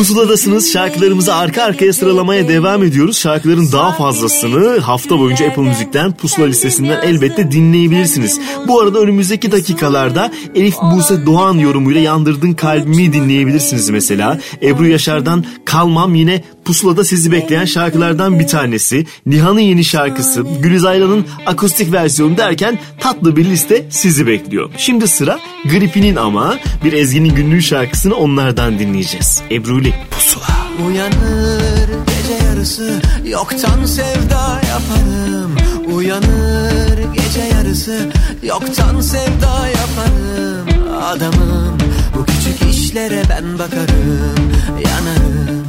Pusuladasınız. 0.00 0.72
Şarkılarımızı 0.72 1.34
arka 1.34 1.62
arkaya 1.62 1.92
sıralamaya 1.92 2.48
devam 2.48 2.82
ediyoruz. 2.82 3.18
Şarkıların 3.18 3.72
daha 3.72 3.92
fazlasını 3.92 4.78
hafta 4.78 5.18
boyunca 5.18 5.48
Apple 5.48 5.62
Müzik'ten 5.62 6.12
pusula 6.12 6.46
listesinden 6.46 7.02
elbette 7.02 7.50
dinleyebilirsiniz. 7.50 8.40
Bu 8.68 8.80
arada 8.80 8.98
önümüzdeki 8.98 9.52
dakikalarda 9.52 10.32
Elif 10.54 10.74
Buse 10.82 11.26
Doğan 11.26 11.54
yorumuyla 11.54 12.00
Yandırdın 12.00 12.52
Kalbimi 12.52 13.12
dinleyebilirsiniz 13.12 13.90
mesela. 13.90 14.38
Ebru 14.62 14.86
Yaşar'dan 14.86 15.44
Kalmam 15.64 16.14
yine 16.14 16.44
pusulada 16.64 17.04
sizi 17.04 17.32
bekleyen 17.32 17.64
şarkılardan 17.64 18.38
bir 18.38 18.46
tanesi. 18.46 19.06
Nihan'ın 19.26 19.60
yeni 19.60 19.84
şarkısı, 19.84 20.42
Gülizaylan'ın 20.60 21.26
akustik 21.46 21.92
versiyonu 21.92 22.36
derken 22.36 22.78
tatlı 23.00 23.36
bir 23.36 23.44
liste 23.44 23.86
sizi 23.90 24.26
bekliyor. 24.26 24.70
Şimdi 24.76 25.08
sıra 25.08 25.38
Gripin'in 25.64 26.16
ama 26.16 26.58
bir 26.84 26.92
Ezgi'nin 26.92 27.34
günlüğü 27.34 27.62
şarkısını 27.62 28.14
onlardan 28.14 28.78
dinleyeceğiz. 28.78 29.42
Ebru 29.50 29.80
ile 29.80 29.94
Pusula. 30.10 30.60
Uyanır 30.86 31.88
gece 32.06 32.44
yarısı 32.44 33.00
Yoktan 33.24 33.84
sevda 33.84 34.60
yaparım 34.68 35.56
Uyanır 35.94 36.98
gece 37.14 37.40
yarısı 37.54 38.10
Yoktan 38.42 39.00
sevda 39.00 39.68
yaparım 39.68 40.92
Adamım 41.02 41.78
bu 42.16 42.24
küçük 42.24 42.74
işlere 42.74 43.22
ben 43.30 43.58
bakarım 43.58 44.52
Yanarım 44.86 45.59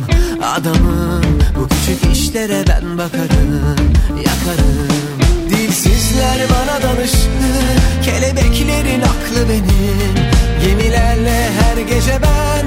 Adamım 0.44 1.22
bu 1.56 1.68
küçük 1.68 2.12
işlere 2.14 2.64
ben 2.68 2.98
bakarım 2.98 3.76
Yakarım. 4.18 4.88
Dilsizler 5.50 6.40
bana 6.50 6.82
danışır 6.82 7.30
Kelebeklerin 8.04 9.02
aklı 9.02 9.50
benim. 9.50 10.16
Gemilerle 10.66 11.50
her 11.62 11.78
gece 11.78 12.20
ben 12.24 12.66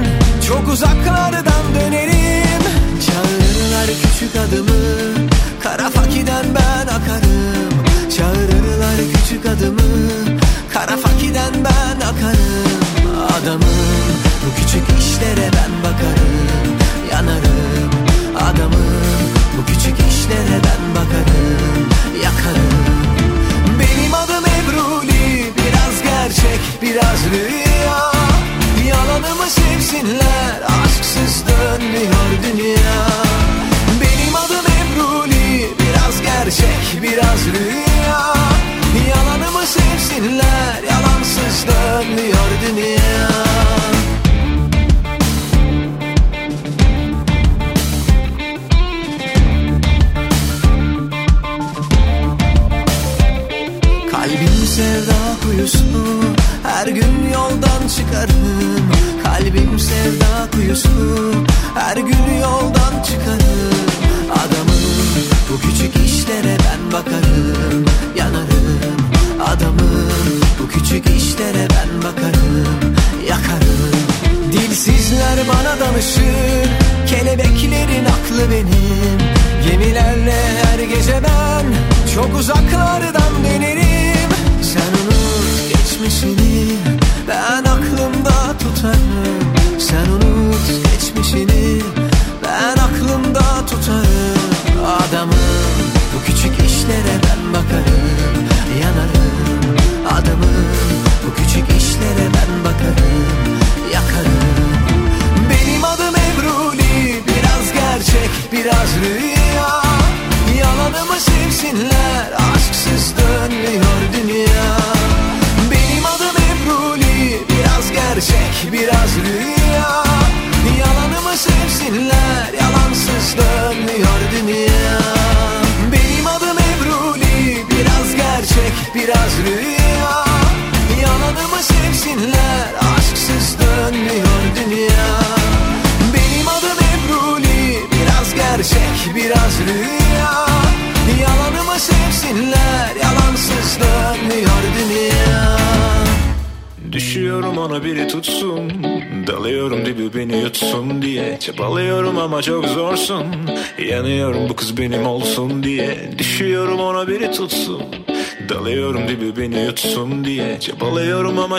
Çok 0.48 0.68
uzaklardan 0.68 1.64
dönerim. 1.74 2.62
Çağırırlar 3.06 3.86
küçük 3.86 4.36
adımı 4.36 5.28
Kara 5.62 5.90
fakiden 5.90 6.44
ben 6.54 6.86
akarım. 6.86 7.74
Çağırırlar 8.16 8.96
küçük 9.14 9.46
adımı 9.46 9.93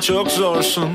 çok 0.07 0.31
zorsun 0.31 0.89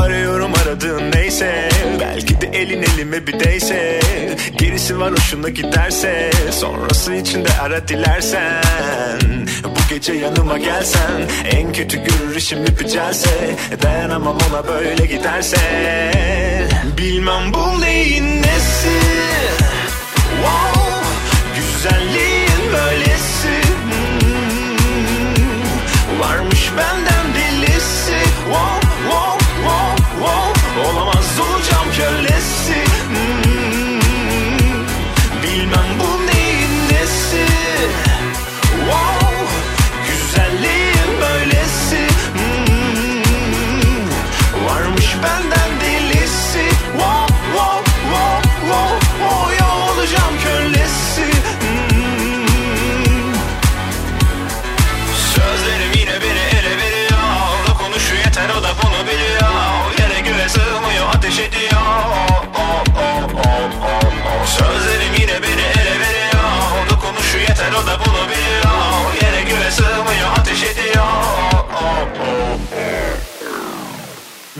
Arıyorum 0.00 0.52
aradığın 0.54 1.12
neyse. 1.12 1.68
Belki 2.00 2.40
de 2.40 2.46
elin 2.46 2.82
elime 2.82 3.26
bir 3.26 3.40
değse. 3.40 4.00
Gerisi 4.58 4.98
var 4.98 5.12
hoşuna 5.12 5.48
giderse. 5.48 6.30
Sonrası 6.50 7.14
için 7.14 7.44
de 7.44 7.48
ara 7.62 7.88
dilersen. 7.88 8.62
Bu 9.64 9.94
gece 9.94 10.12
yanıma 10.12 10.58
gelsen. 10.58 11.28
En 11.44 11.72
kötü 11.72 11.96
görür 12.04 12.36
işim 12.36 12.64
ipicelse 12.64 13.56
Dayanamam 13.82 14.38
ona 14.50 14.68
böyle 14.68 15.06
giderse. 15.06 15.58
Bilmem 16.98 17.52
bu 17.54 17.80
neyin 17.80 18.42
nesi. 18.42 18.98
Wow, 20.42 21.04
Güzelliğin 21.56 22.33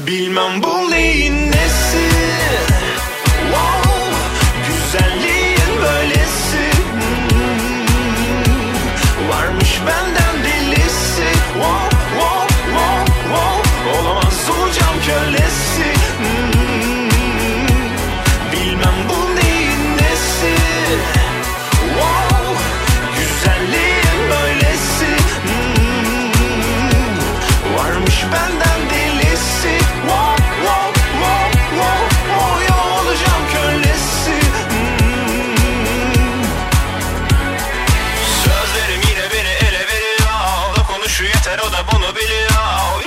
Bilmem 0.07 0.63
bu 0.63 0.91
neyin 0.91 1.53
nesi 1.53 2.14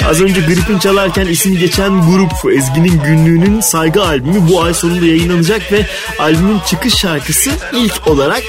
Az 0.08 0.22
önce 0.22 0.42
Grip'in 0.42 0.80
çalarken 0.80 1.28
ismi 1.28 1.58
geçen 1.58 2.02
grup 2.02 2.54
Ezgi'nin 2.54 3.02
günlüğünün 3.04 3.62
saygı 3.62 4.04
albümü 4.04 4.50
bu 4.50 4.62
ay 4.64 4.74
sonunda 4.74 5.06
yayınlanacak 5.06 5.72
ve 5.72 5.86
albümün 6.20 6.60
çıkış 6.60 6.94
şarkısı 6.94 7.52
ilk 7.74 8.08
olarak 8.08 8.44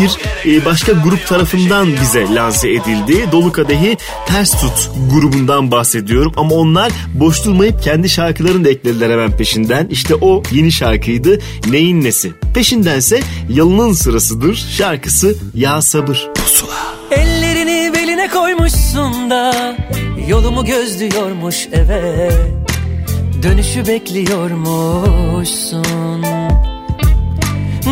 bir 0.00 0.10
e, 0.52 0.64
başka 0.64 0.92
grup 0.92 1.26
tarafından 1.26 1.88
bize 2.00 2.34
lanse 2.34 2.70
edildi. 2.70 3.32
Dolu 3.32 3.52
Kadehi 3.52 3.96
Ters 4.26 4.60
Tut 4.60 4.90
grubundan 5.12 5.70
bahsediyorum 5.70 6.32
ama 6.36 6.54
onlar 6.54 6.92
boş 7.14 7.44
durmayıp 7.44 7.82
kendi 7.82 8.08
şarkılarını 8.08 8.64
da 8.64 8.68
eklediler 8.68 9.10
hemen 9.10 9.36
peşinden. 9.36 9.86
İşte 9.90 10.14
o 10.14 10.42
yeni 10.52 10.72
şarkıydı 10.72 11.38
Neyin 11.70 12.04
Nesi. 12.04 12.32
Peşindense 12.54 13.20
Yalının 13.48 13.92
Sırasıdır 13.92 14.66
şarkısı 14.76 15.34
Ya 15.54 15.82
Sabır. 15.82 16.28
Pusula. 16.34 16.98
Ellerini 17.10 17.92
beline 17.94 18.28
koymuşsun 18.28 19.30
da 19.30 19.76
Yolumu 20.28 20.64
gözlüyormuş 20.64 21.68
eve 21.72 22.30
Dönüşü 23.42 23.86
bekliyormuşsun. 23.86 26.22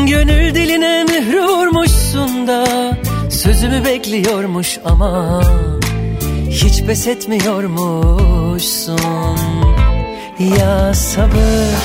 Gönül 0.06 0.54
diline 0.54 1.04
mührü 1.04 1.42
vurmuşsun 1.42 2.46
da 2.46 2.66
Sözümü 3.30 3.84
bekliyormuş 3.84 4.78
ama 4.84 5.42
Hiç 6.50 6.82
pes 6.82 7.06
etmiyormuşsun. 7.06 9.38
Ya 10.58 10.94
sabır. 10.94 11.76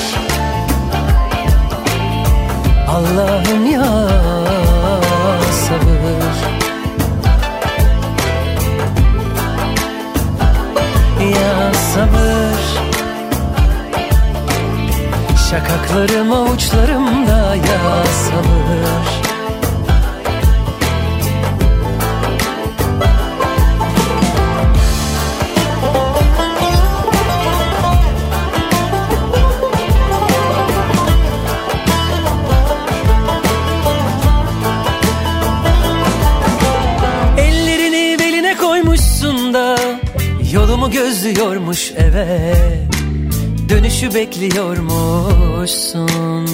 Allah'ım 2.88 3.72
ya 3.72 4.08
ya 11.52 11.74
sabır. 11.74 12.62
Şakaklarım 15.50 16.32
avuçlarımda 16.32 17.56
ya 17.56 18.04
sabır 18.06 19.21
gözlüyormuş 41.72 41.92
eve. 41.96 42.54
Dönüşü 43.68 44.14
bekliyormuşsun. 44.14 46.46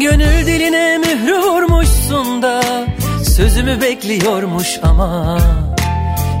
Gönül 0.00 0.46
diline 0.46 0.98
mührü 0.98 1.38
vurmuşsun 1.38 2.42
da 2.42 2.62
Sözümü 3.24 3.80
bekliyormuş 3.80 4.78
ama 4.82 5.38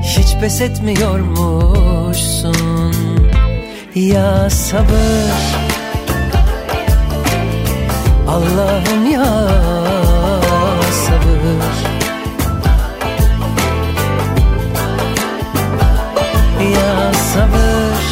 Hiç 0.02 0.36
pes 0.40 0.60
etmiyormuşsun. 0.60 2.94
Ya 3.94 4.50
sabır. 4.50 5.32
Allah'ım 8.28 9.12
ya 9.12 9.48
sabır. 17.34 18.02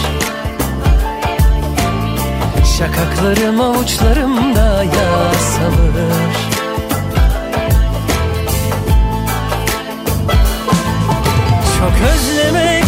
Şakaklarım 2.79 3.61
avuçlarımda 3.61 4.85
ya 4.85 5.35
sabır. 5.35 6.35
Çok 11.79 11.93
özlemek 12.13 12.85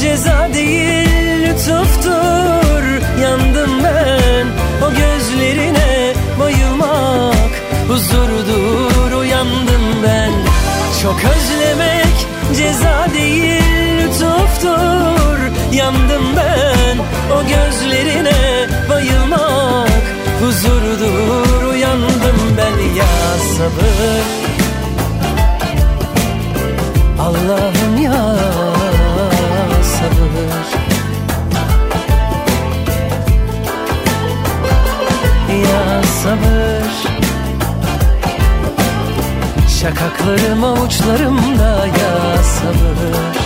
ceza 0.00 0.48
değil 0.54 1.42
lütuftur. 1.42 2.82
Yandım 3.22 3.84
ben 3.84 4.46
o 4.86 4.90
gözlerine 4.90 6.12
bayılmak 6.40 7.52
Huzurdur. 7.88 9.12
Uyandım 9.12 10.02
ben. 10.06 10.32
Çok 11.02 11.16
özlemek 11.16 12.26
ceza 12.56 13.06
değil 13.14 13.62
lütuftur 13.98 15.05
Yandım 15.76 16.36
ben 16.36 16.98
o 17.34 17.42
gözlerine 17.42 18.66
bayılmak 18.90 20.02
Huzurdur. 20.40 21.64
Uyandım 21.72 22.56
ben 22.58 22.94
ya 22.94 23.06
sabır. 23.56 24.26
Allah'ım 27.20 28.02
ya 28.02 28.36
sabır. 29.82 30.66
Ya 35.62 36.02
sabır. 36.02 36.92
Şakaklarım 39.80 40.64
avuçlarımda 40.64 41.86
ya 41.86 42.42
sabır 42.42 43.45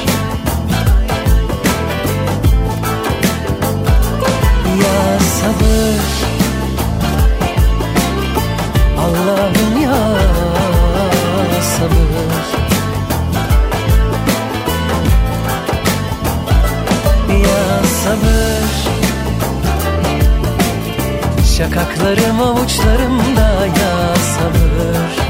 sabır. 5.20 6.00
Allah'ım 8.98 9.82
ya 9.82 9.98
sabır. 11.62 12.46
Ya 17.42 17.82
sabır. 18.02 18.70
Şakaklarım 21.56 22.40
avuçlarımda 22.40 23.66
ya 23.66 24.14
sabır 24.16 25.30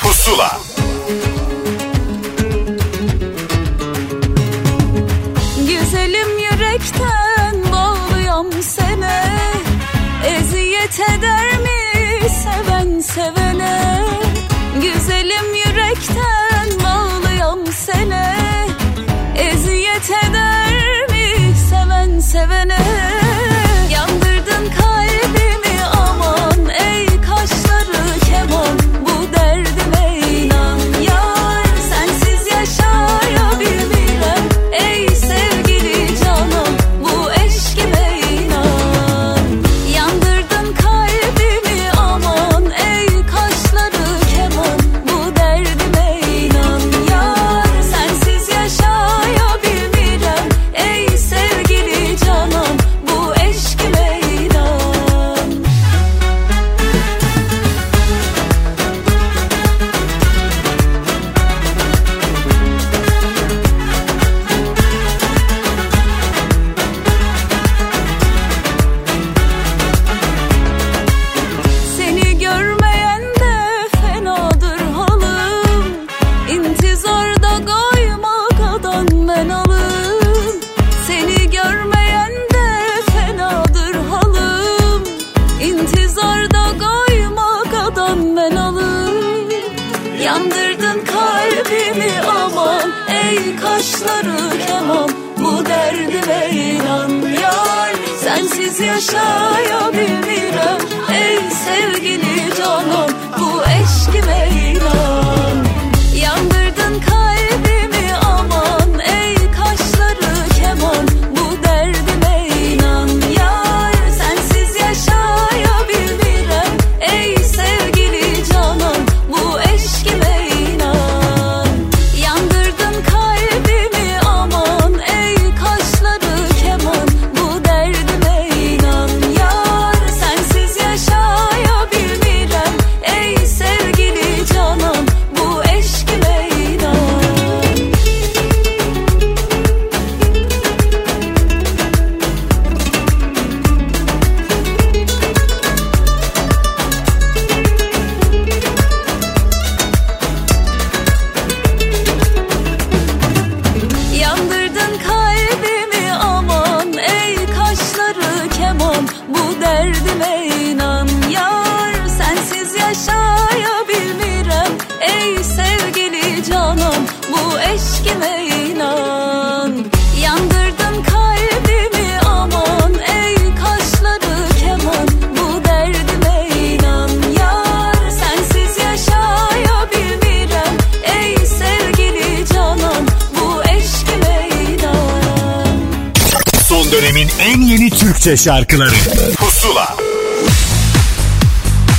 Türkçe 188.31 188.43
şarkıları 188.43 188.89
Pusula 189.37 189.95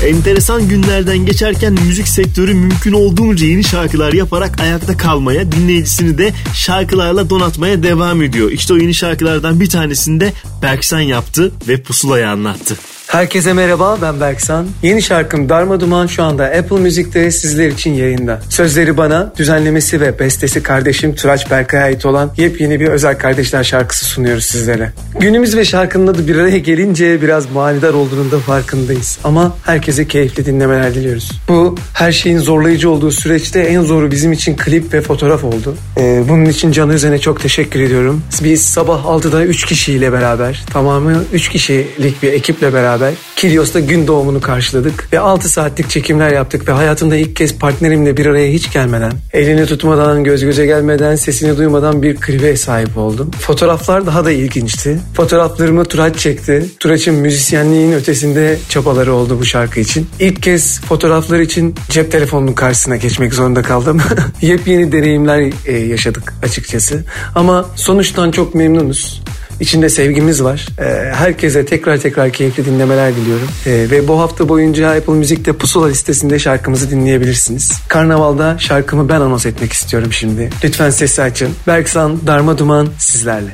Enteresan 0.06 0.68
günlerden 0.68 1.18
geçerken 1.18 1.72
müzik 1.72 2.08
sektörü 2.08 2.54
mümkün 2.54 2.92
olduğunca 2.92 3.46
yeni 3.46 3.64
şarkılar 3.64 4.12
yaparak 4.12 4.60
ayakta 4.60 4.96
kalmaya, 4.96 5.52
dinleyicisini 5.52 6.18
de 6.18 6.32
şarkılarla 6.54 7.30
donatmaya 7.30 7.82
devam 7.82 8.22
ediyor. 8.22 8.50
İşte 8.50 8.74
o 8.74 8.76
yeni 8.76 8.94
şarkılardan 8.94 9.60
bir 9.60 9.70
tanesini 9.70 10.20
de 10.20 10.32
Berksan 10.62 11.00
yaptı 11.00 11.52
ve 11.68 11.82
Pusula'ya 11.82 12.30
anlattı. 12.30 12.76
Herkese 13.06 13.52
merhaba 13.52 13.98
ben 14.02 14.20
Berksan. 14.20 14.66
Yeni 14.82 15.02
şarkım 15.02 15.48
Darma 15.48 15.80
Duman 15.80 16.06
şu 16.06 16.22
anda 16.22 16.44
Apple 16.44 16.78
Müzik'te 16.80 17.30
sizler 17.30 17.68
için 17.68 17.94
yayında. 17.94 18.40
Sözleri 18.48 18.96
bana, 18.96 19.32
düzenlemesi 19.38 20.00
ve 20.00 20.18
bestesi 20.18 20.62
kardeşim 20.62 21.14
Turaç 21.14 21.50
Berkay'a 21.50 21.84
ait 21.84 22.06
olan 22.06 22.32
yepyeni 22.36 22.80
bir 22.80 22.88
özel 22.88 23.18
kardeşler 23.18 23.64
şarkısı 23.64 24.04
sunuyoruz 24.04 24.44
sizlere. 24.44 24.92
Günümüz 25.22 25.56
ve 25.56 25.64
şarkının 25.64 26.06
adı 26.06 26.28
bir 26.28 26.36
araya 26.36 26.58
gelince 26.58 27.22
biraz 27.22 27.50
manidar 27.50 27.94
olduğunun 27.94 28.30
da 28.30 28.38
farkındayız. 28.38 29.18
Ama 29.24 29.56
herkese 29.62 30.08
keyifli 30.08 30.46
dinlemeler 30.46 30.94
diliyoruz. 30.94 31.30
Bu 31.48 31.76
her 32.02 32.12
şeyin 32.12 32.38
zorlayıcı 32.38 32.90
olduğu 32.90 33.10
süreçte 33.10 33.60
en 33.60 33.82
zoru 33.82 34.10
bizim 34.10 34.32
için 34.32 34.56
klip 34.56 34.94
ve 34.94 35.00
fotoğraf 35.00 35.44
oldu. 35.44 35.74
Ee, 35.98 36.22
bunun 36.28 36.44
için 36.44 36.72
Can 36.72 36.90
Özen'e 36.90 37.18
çok 37.18 37.40
teşekkür 37.40 37.80
ediyorum. 37.80 38.22
Biz 38.44 38.64
sabah 38.64 39.04
6'da 39.04 39.44
3 39.44 39.66
kişiyle 39.66 40.12
beraber, 40.12 40.64
tamamı 40.72 41.24
3 41.32 41.48
kişilik 41.48 42.22
bir 42.22 42.32
ekiple 42.32 42.72
beraber 42.72 43.12
Kilios'ta 43.36 43.80
gün 43.80 44.06
doğumunu 44.06 44.40
karşıladık 44.40 45.08
ve 45.12 45.18
6 45.18 45.48
saatlik 45.48 45.90
çekimler 45.90 46.32
yaptık 46.32 46.68
ve 46.68 46.72
hayatımda 46.72 47.16
ilk 47.16 47.36
kez 47.36 47.58
partnerimle 47.58 48.16
bir 48.16 48.26
araya 48.26 48.52
hiç 48.52 48.72
gelmeden, 48.72 49.12
elini 49.32 49.66
tutmadan, 49.66 50.24
göz 50.24 50.44
göze 50.44 50.66
gelmeden, 50.66 51.16
sesini 51.16 51.56
duymadan 51.56 52.02
bir 52.02 52.16
klibe 52.16 52.56
sahip 52.56 52.98
oldum. 52.98 53.30
Fotoğraflar 53.40 54.06
daha 54.06 54.24
da 54.24 54.30
ilginçti. 54.30 54.98
Fotoğraflarımı 55.14 55.84
Turaç 55.84 56.16
çekti. 56.16 56.66
Turaç'ın 56.80 57.14
müzisyenliğin 57.14 57.92
ötesinde 57.92 58.58
çabaları 58.68 59.12
oldu 59.14 59.38
bu 59.40 59.44
şarkı 59.44 59.80
için. 59.80 60.06
İlk 60.20 60.42
kez 60.42 60.80
fotoğraflar 60.80 61.40
için 61.40 61.74
cep 61.92 62.12
telefonunun 62.12 62.52
karşısına 62.52 62.96
geçmek 62.96 63.34
zorunda 63.34 63.62
kaldım. 63.62 64.02
Yepyeni 64.42 64.92
deneyimler 64.92 65.52
e, 65.66 65.78
yaşadık 65.78 66.34
açıkçası. 66.42 67.04
Ama 67.34 67.66
sonuçtan 67.76 68.30
çok 68.30 68.54
memnunuz. 68.54 69.22
İçinde 69.60 69.88
sevgimiz 69.88 70.44
var. 70.44 70.66
Ee, 70.78 71.12
herkese 71.14 71.66
tekrar 71.66 71.96
tekrar 71.96 72.30
keyifli 72.30 72.64
dinlemeler 72.64 73.16
diliyorum. 73.16 73.48
Ee, 73.66 73.70
ve 73.70 74.08
bu 74.08 74.20
hafta 74.20 74.48
boyunca 74.48 74.90
Apple 74.90 75.12
Müzik'te 75.12 75.52
Pusula 75.52 75.86
listesinde 75.86 76.38
şarkımızı 76.38 76.90
dinleyebilirsiniz. 76.90 77.72
Karnaval'da 77.88 78.58
şarkımı 78.58 79.08
ben 79.08 79.20
anons 79.20 79.46
etmek 79.46 79.72
istiyorum 79.72 80.12
şimdi. 80.12 80.50
Lütfen 80.64 80.90
sesi 80.90 81.22
açın. 81.22 81.48
Berksan 81.66 82.26
Darma 82.26 82.58
Duman 82.58 82.88
sizlerle. 82.98 83.50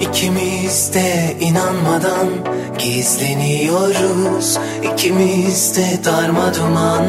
İkimiz 0.00 0.94
de 0.94 1.36
inanmadan 1.40 2.28
gizleniyoruz. 2.78 4.58
İkimiz 4.92 5.76
de 5.76 6.04
darma 6.04 6.54
duman. 6.54 7.06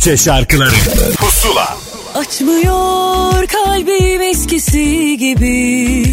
Türkçe 0.04 0.24
şarkıları. 0.24 0.74
Pusula. 1.16 1.76
Açmıyor 2.14 3.46
kalbim 3.46 4.22
eskisi 4.22 5.16
gibi. 5.18 6.04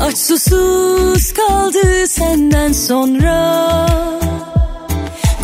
Aç 0.00 0.18
susuz 0.18 1.32
kaldı 1.32 2.06
senden 2.08 2.72
sonra. 2.72 3.86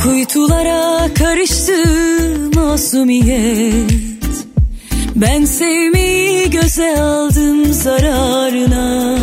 Kuytulara 0.03 1.15
karıştı 1.15 1.85
masumiyet. 2.55 3.93
Ben 5.17 5.45
sevmeyi 5.45 6.51
göze 6.51 7.01
aldım 7.01 7.73
zararına. 7.73 9.19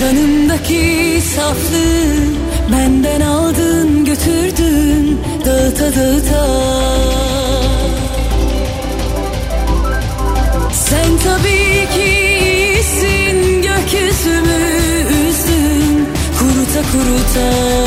Canımdaki 0.00 1.22
saflığı 1.36 2.25
adeta 5.96 6.46
Sen 10.72 11.18
tabii 11.24 11.88
ki 11.94 12.10
iyisin 12.42 13.62
gökyüzümü 13.62 14.60
üzdün. 15.28 16.08
Kuruta 16.38 16.82
kuruta. 16.92 17.85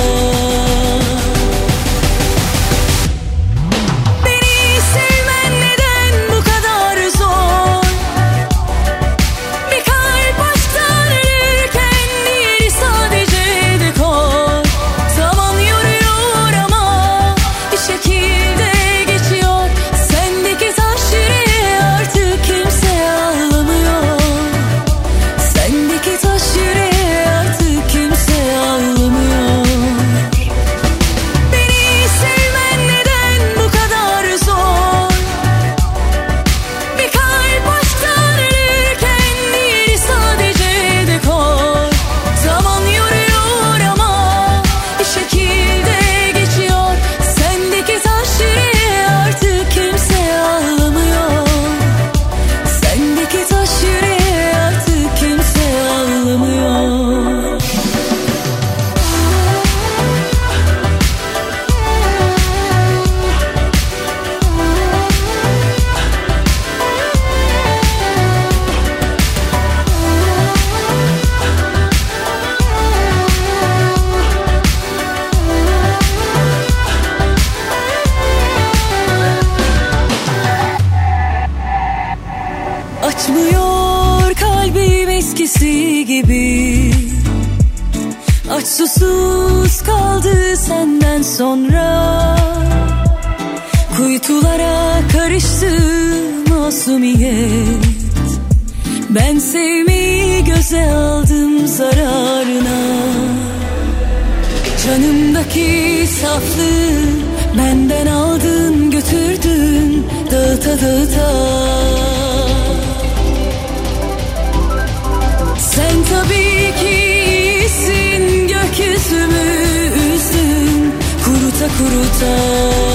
kurutan. 121.79 122.88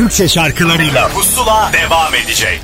Türkçe 0.00 0.28
şarkılarıyla 0.28 1.08
Pusula 1.08 1.70
devam 1.72 2.14
edecek. 2.14 2.60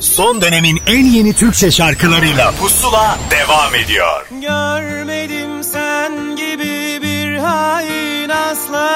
Son 0.00 0.40
dönemin 0.40 0.80
en 0.86 1.04
yeni 1.04 1.32
Türkçe 1.32 1.70
şarkılarıyla 1.70 2.52
Pusula 2.52 3.18
devam 3.30 3.74
ediyor. 3.74 4.26
Görmedim 4.30 5.64
sen 5.64 6.36
gibi 6.36 7.02
bir 7.02 7.36
hain 7.36 8.28
asla 8.28 8.90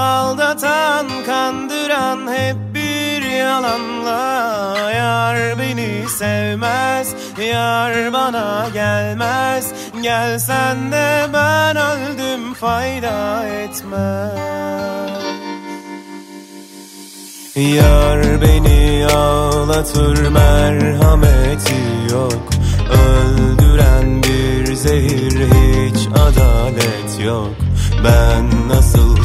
aldatan 0.00 1.06
kandıran 1.26 2.32
hep 2.32 2.56
bir 2.74 3.22
yalanla 3.22 4.90
yar 4.92 5.58
beni 5.58 6.08
sevmez 6.18 7.14
yar 7.52 8.12
bana 8.12 8.68
gelmez 8.74 9.66
gelsen 10.02 10.92
de 10.92 11.26
ben 11.32 11.76
öldüm 11.76 12.54
fayda 12.54 13.46
etmez. 13.46 15.19
Yar 17.60 18.40
beni 18.42 19.06
ağlatır 19.06 20.28
merhameti 20.28 21.74
yok. 22.12 22.42
Öldüren 22.92 24.22
bir 24.22 24.74
zehir 24.74 25.32
hiç 25.32 26.08
adalet 26.08 27.24
yok. 27.24 27.54
Ben 28.04 28.68
nasıl 28.68 29.19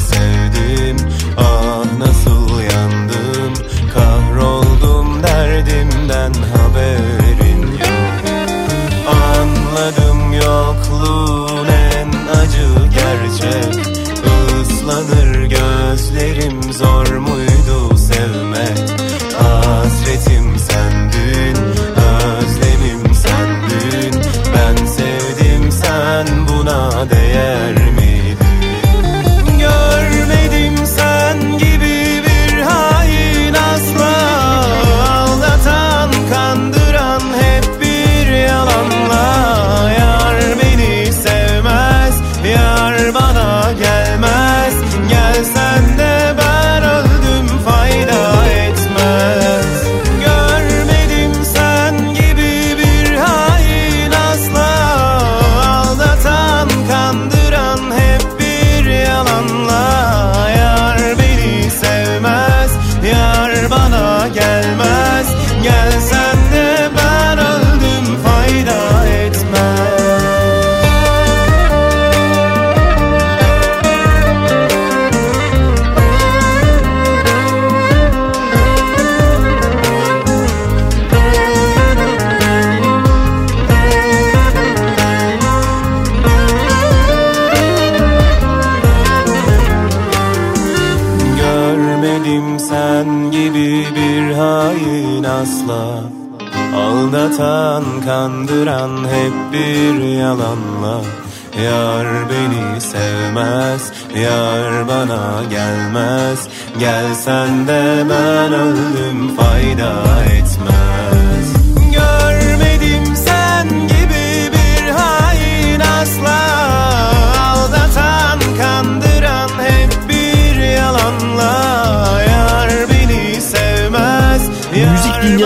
Gelsen 106.80 107.67
de 107.67 108.05
ben 108.09 108.53
öldüm 108.53 109.36
fayda 109.36 110.24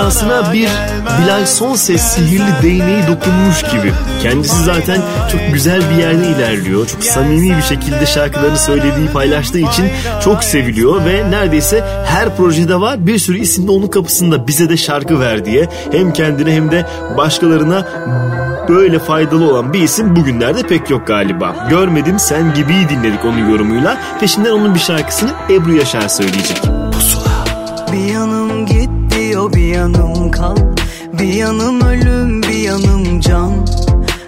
dünyasına 0.09 0.53
bir 0.53 0.69
Bilal 1.23 1.45
Sonses 1.45 2.01
sihirli 2.01 2.63
değneği 2.63 3.07
dokunmuş 3.07 3.61
gibi. 3.61 3.93
Kendisi 4.23 4.63
zaten 4.63 5.01
çok 5.31 5.41
güzel 5.53 5.81
bir 5.89 5.95
yerde 5.95 6.27
ilerliyor. 6.27 6.87
Çok 6.87 7.03
samimi 7.03 7.57
bir 7.57 7.61
şekilde 7.61 8.05
şarkılarını 8.05 8.57
söylediği, 8.57 9.07
paylaştığı 9.13 9.59
için 9.59 9.85
çok 10.23 10.43
seviliyor 10.43 11.05
ve 11.05 11.31
neredeyse 11.31 11.83
her 12.05 12.37
projede 12.37 12.81
var. 12.81 13.07
Bir 13.07 13.19
sürü 13.19 13.39
isim 13.39 13.67
de 13.67 13.71
onun 13.71 13.87
kapısında 13.87 14.47
bize 14.47 14.69
de 14.69 14.77
şarkı 14.77 15.19
ver 15.19 15.45
diye. 15.45 15.69
Hem 15.91 16.13
kendine 16.13 16.53
hem 16.53 16.71
de 16.71 16.85
başkalarına 17.17 17.85
böyle 18.69 18.99
faydalı 18.99 19.51
olan 19.51 19.73
bir 19.73 19.79
isim 19.79 20.15
bugünlerde 20.15 20.63
pek 20.63 20.89
yok 20.89 21.07
galiba. 21.07 21.67
Görmedim 21.69 22.19
sen 22.19 22.53
gibi 22.53 22.73
dinledik 22.89 23.25
onun 23.25 23.51
yorumuyla. 23.51 23.97
Peşinden 24.19 24.51
onun 24.51 24.75
bir 24.75 24.79
şarkısını 24.79 25.31
Ebru 25.49 25.75
Yaşar 25.75 26.07
söyleyecek. 26.07 26.78
Diyor 29.39 29.53
bir 29.53 29.75
yanım 29.75 30.31
kal 30.31 30.55
Bir 31.19 31.33
yanım 31.33 31.81
ölüm 31.81 32.43
bir 32.43 32.59
yanım 32.59 33.19
can. 33.19 33.67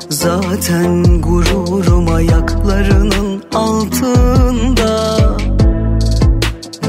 Zaten 0.09 1.21
gururum 1.21 2.13
ayaklarının 2.15 3.43
altında. 3.53 5.17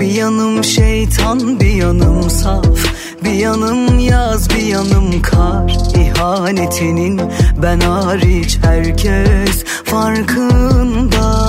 Bir 0.01 0.07
yanım 0.07 0.65
şeytan 0.65 1.61
bir 1.61 1.75
yanım 1.75 2.31
saf. 2.31 2.67
Bir 3.25 3.33
yanım 3.33 3.99
yaz 3.99 4.51
bir 4.51 4.67
yanım 4.67 5.23
kar. 5.23 5.77
İhanetinin 5.97 7.21
ben 7.63 7.81
hariç 7.81 8.59
herkes 8.63 9.65
farkında 9.85 11.42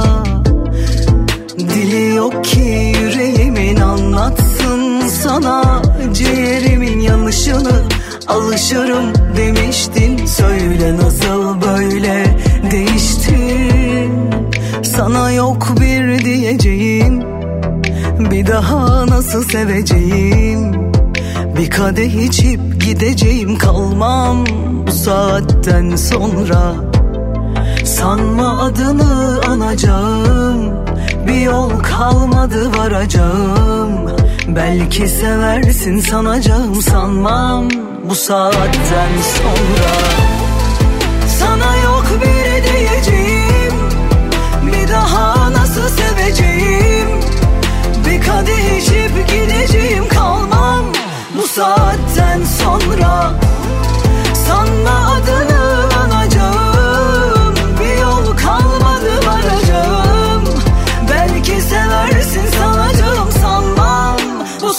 sana 5.33 5.81
Ciğerimin 6.13 6.99
yanışını 6.99 7.81
alışırım 8.27 9.13
demiştin. 9.37 10.25
Söyle 10.25 10.97
nasıl 10.97 11.61
böyle 11.61 12.37
değiştin? 12.71 14.29
Sana 14.83 15.31
yok 15.31 15.67
bir 15.81 16.25
diyeceğim 16.25 17.23
Bir 18.19 18.47
daha 18.47 19.07
nasıl 19.07 19.43
seveceğim? 19.43 20.73
Bir 21.57 21.69
kadeh 21.69 22.23
içip 22.23 22.85
gideceğim 22.85 23.57
kalmam 23.57 24.45
Bu 24.87 24.91
saatten 24.91 25.95
sonra. 25.95 26.73
Sanma 27.85 28.61
adını 28.61 29.41
anacağım 29.47 30.73
Bir 31.27 31.41
yol 31.41 31.69
kalmadı 31.69 32.77
varacağım 32.77 34.22
Belki 34.47 35.07
seversin 35.07 35.99
sanacağım 35.99 36.81
sanmam 36.81 37.69
Bu 38.09 38.15
saatten 38.15 39.11
sonra. 39.35 39.93
Sana 41.39 41.75
yok 41.77 42.05
bir 42.21 42.63
diyeceğim 42.73 43.73
Bir 44.65 44.87
daha 44.91 45.51
nasıl 45.51 45.89
seveceğim? 45.89 47.07
Bir 48.05 48.21
kadeh 48.21 48.77
içip 48.77 49.27
gideceğim 49.29 50.07
kalmam 50.07 50.85
Bu 51.37 51.47
saatten 51.47 52.43
sonra 52.43 53.33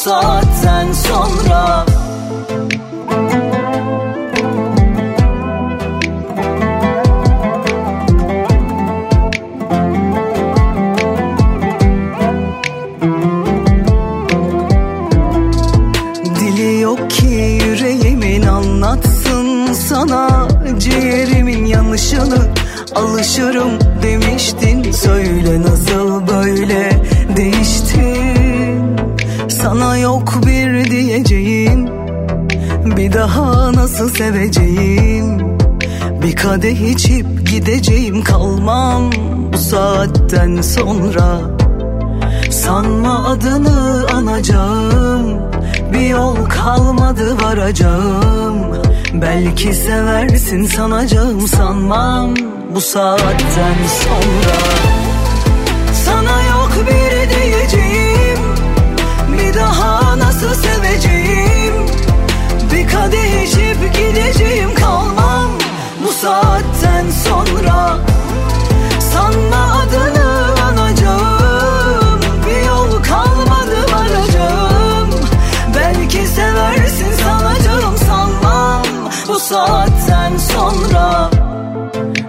saatten 0.05 0.93
sonra. 0.93 1.87
Dili 16.41 16.81
yok 16.81 17.11
ki 17.11 17.27
yüreğimin 17.65 18.43
anlatsın 18.43 19.73
sana. 19.73 20.49
Ciğerimin 20.79 21.65
yanışını 21.65 22.49
alışırım 22.95 23.71
demiştin. 24.03 24.93
Söyle 24.93 25.63
nasıl 25.63 26.27
böyle 26.27 27.04
daha 33.15 33.73
nasıl 33.73 34.09
seveceğim? 34.09 35.59
Bir 36.23 36.37
kadeh 36.37 36.91
içip 36.91 37.51
gideceğim 37.51 38.25
kalmam 38.25 39.11
Bu 39.53 39.59
saatten 39.59 40.61
sonra. 40.62 41.39
Sanma 42.51 43.29
adını 43.29 44.07
anacağım 44.12 45.41
Bir 45.93 46.09
yol 46.09 46.37
kalmadı 46.45 47.43
varacağım. 47.43 48.57
Belki 49.15 49.75
seversin 49.75 50.65
sanacağım 50.65 51.49
sanmam 51.49 52.35
Bu 52.75 52.81
saatten 52.81 53.77
sonra. 54.03 54.57
Sana 56.05 56.43
yok 56.43 56.73
bir 56.87 57.31
diyeceğim 57.31 58.39
Bir 59.33 59.55
daha 59.55 60.19
nasıl 60.19 60.55
seveceğim 60.55 61.34
Bir 63.05 63.11
kadeh 63.11 63.43
içip 63.43 63.95
gideceğim 63.95 64.75
kalmam 64.75 65.51
Bu 66.05 66.13
saatten 66.13 67.11
sonra. 67.25 67.99
Sanma 69.13 69.83
adını 69.83 70.63
anacağım 70.63 72.21
Bir 72.47 72.67
yol 72.67 73.03
kalmadı 73.03 73.77
varacağım 73.93 75.11
Belki 75.77 76.27
seversin 76.27 77.13
sanacağım 77.25 77.97
sanmam 78.09 78.83
Bu 79.29 79.39
saatten 79.39 80.37
sonra. 80.37 81.31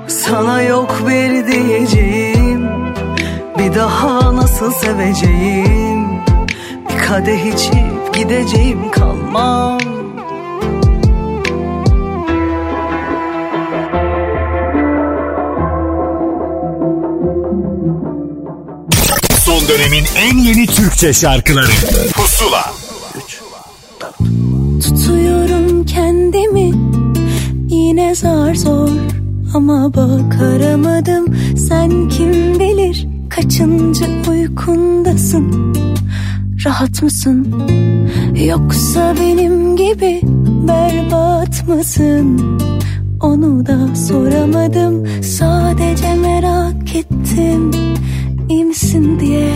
Sana 0.08 0.62
yok 0.62 0.96
bir 1.08 1.48
diyeceğim 1.48 2.70
Bir 3.58 3.76
daha 3.76 4.36
nasıl 4.36 4.72
seveceğim? 4.72 6.08
Kadeh 7.08 7.46
içip 7.46 8.14
gideceğim 8.14 8.92
kalmam 8.92 10.05
dönemin 19.78 20.06
en 20.18 20.38
yeni 20.38 20.66
Türkçe 20.66 21.14
şarkıları. 21.14 21.72
Pusula. 22.14 22.74
Tutuyorum 24.84 25.86
kendimi. 25.86 26.72
Yine 27.70 28.16
zar 28.16 28.56
zor 28.56 28.90
ama 29.54 29.94
bakaramadım. 29.94 31.36
Sen 31.58 32.10
kim 32.10 32.60
bilir 32.60 33.08
kaçıncı 33.30 34.06
uykundasın? 34.30 35.76
Rahat 36.66 37.04
mısın? 37.04 37.64
Yoksa 38.46 39.16
benim 39.22 39.78
gibi 39.78 40.22
berbat 40.68 41.68
mısın? 41.68 42.60
Onu 43.22 43.66
da 43.66 43.96
soramadım. 43.96 45.24
Sadece 45.24 46.14
merak 46.14 46.96
ettim 46.96 47.72
iyi 48.50 48.66
misin 48.66 49.20
diye. 49.20 49.50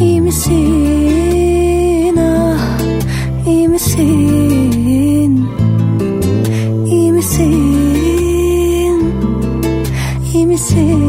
İyi 0.00 0.20
misin? 0.20 2.16
Ah 2.18 2.78
iyi 3.46 3.68
misin? 3.68 5.46
İyi 6.86 7.12
misin? 7.12 9.12
İyi 10.34 10.46
misin 10.46 11.03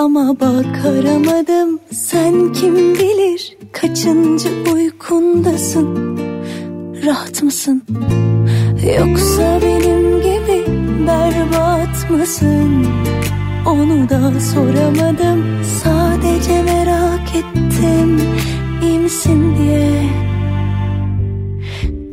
Ama 0.00 0.40
bak 0.40 0.84
aramadım 0.84 1.80
sen 1.92 2.52
kim 2.52 2.94
bilir 2.94 3.56
Kaçıncı 3.72 4.48
uykundasın? 4.72 6.18
Rahat 7.06 7.42
mısın? 7.42 7.82
Yoksa 8.98 9.60
benim 9.62 10.22
gibi 10.22 10.64
berbat 11.06 12.10
mısın? 12.10 12.86
Onu 13.66 14.08
da 14.08 14.40
soramadım 14.40 15.64
Sadece 15.84 16.62
merak 16.62 17.36
ettim. 17.36 18.20
İyi 18.82 18.98
misin 18.98 19.56
diye 19.58 20.02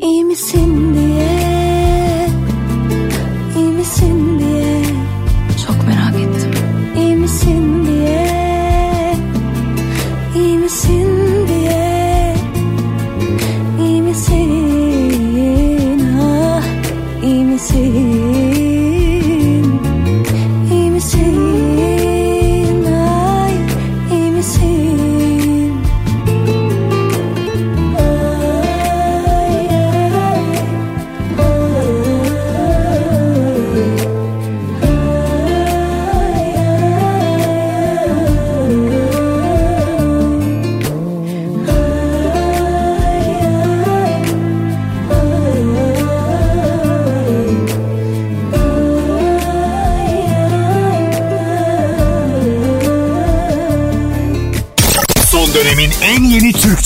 İyi 0.01 0.25
misin 0.25 0.93
diye 0.93 1.36
İyi 24.63 25.16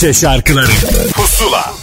Türkçe 0.02 0.20
şarkıları 0.20 0.72
Pusula 1.14 1.74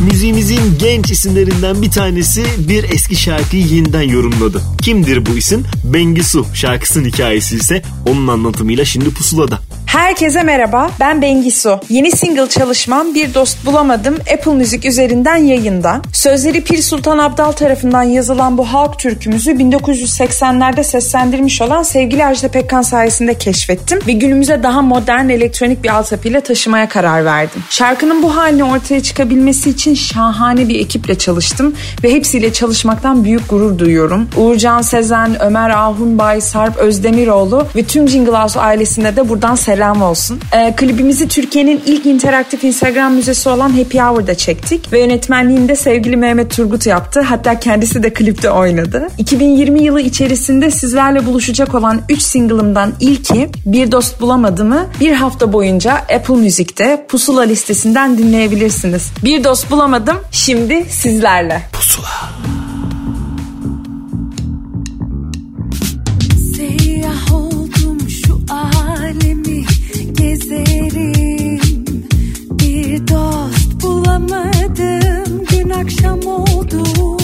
Müziğimizin 0.00 0.78
genç 0.78 1.10
isimlerinden 1.10 1.82
bir 1.82 1.90
tanesi 1.90 2.44
bir 2.58 2.84
eski 2.84 3.16
şarkıyı 3.16 3.66
yeniden 3.66 4.02
yorumladı. 4.02 4.62
Kimdir 4.82 5.26
bu 5.26 5.38
isim? 5.38 5.64
Bengisu 5.84 6.46
şarkısının 6.54 7.04
hikayesi 7.04 7.56
ise 7.56 7.82
onun 8.06 8.28
anlatımıyla 8.28 8.84
şimdi 8.84 9.10
pusulada. 9.14 9.60
Herkese 10.08 10.42
merhaba, 10.42 10.90
ben 11.00 11.22
Bengisu. 11.22 11.80
Yeni 11.88 12.10
single 12.10 12.48
çalışmam 12.48 13.14
Bir 13.14 13.34
Dost 13.34 13.66
Bulamadım 13.66 14.14
Apple 14.34 14.52
Müzik 14.52 14.84
üzerinden 14.84 15.36
yayında. 15.36 16.00
Sözleri 16.12 16.64
Pir 16.64 16.82
Sultan 16.82 17.18
Abdal 17.18 17.52
tarafından 17.52 18.02
yazılan 18.02 18.58
bu 18.58 18.64
halk 18.64 18.98
türkümüzü 18.98 19.50
1980'lerde 19.50 20.84
seslendirmiş 20.84 21.62
olan 21.62 21.82
sevgili 21.82 22.26
Ajda 22.26 22.48
Pekkan 22.48 22.82
sayesinde 22.82 23.34
keşfettim 23.34 23.98
ve 24.06 24.12
günümüze 24.12 24.62
daha 24.62 24.82
modern 24.82 25.28
elektronik 25.28 25.84
bir 25.84 25.88
altyapıyla 25.88 26.40
taşımaya 26.40 26.88
karar 26.88 27.24
verdim. 27.24 27.62
Şarkının 27.70 28.22
bu 28.22 28.36
haline 28.36 28.64
ortaya 28.64 29.02
çıkabilmesi 29.02 29.70
için 29.70 29.94
şahane 29.94 30.68
bir 30.68 30.80
ekiple 30.80 31.18
çalıştım 31.18 31.74
ve 32.04 32.12
hepsiyle 32.12 32.52
çalışmaktan 32.52 33.24
büyük 33.24 33.48
gurur 33.48 33.78
duyuyorum. 33.78 34.28
Uğurcan 34.36 34.82
Sezen, 34.82 35.42
Ömer 35.42 35.70
Ahunbay, 35.70 36.40
Sarp 36.40 36.76
Özdemiroğlu 36.76 37.66
ve 37.76 37.82
tüm 37.82 38.08
Jingle 38.08 38.32
House 38.32 38.60
ailesine 38.60 39.16
de 39.16 39.28
buradan 39.28 39.54
selam 39.54 39.97
olsun. 40.02 40.40
Ee, 40.52 40.74
klibimizi 40.76 41.28
Türkiye'nin 41.28 41.82
ilk 41.86 42.06
interaktif 42.06 42.64
Instagram 42.64 43.14
müzesi 43.14 43.48
olan 43.48 43.78
Happy 43.78 43.98
Hour'da 43.98 44.34
çektik 44.34 44.92
ve 44.92 45.00
yönetmenliğini 45.00 45.68
de 45.68 45.76
sevgili 45.76 46.16
Mehmet 46.16 46.56
Turgut 46.56 46.86
yaptı. 46.86 47.20
Hatta 47.20 47.60
kendisi 47.60 48.02
de 48.02 48.12
klipte 48.12 48.50
oynadı. 48.50 49.08
2020 49.18 49.82
yılı 49.82 50.00
içerisinde 50.00 50.70
sizlerle 50.70 51.26
buluşacak 51.26 51.74
olan 51.74 52.00
3 52.08 52.22
single'ımdan 52.22 52.92
ilki 53.00 53.48
Bir 53.66 53.92
Dost 53.92 54.20
Bulamadım'ı 54.20 54.86
bir 55.00 55.12
hafta 55.12 55.52
boyunca 55.52 55.92
Apple 55.92 56.36
Müzik'te 56.36 57.06
Pusula 57.08 57.42
listesinden 57.42 58.18
dinleyebilirsiniz. 58.18 59.10
Bir 59.24 59.44
Dost 59.44 59.70
Bulamadım 59.70 60.16
şimdi 60.32 60.84
sizlerle. 60.90 61.62
Seyyah 61.72 62.67
dost 74.18 74.28
bulamadım 74.28 75.44
gün 75.50 75.70
akşam 75.70 76.26
oldu 76.26 77.17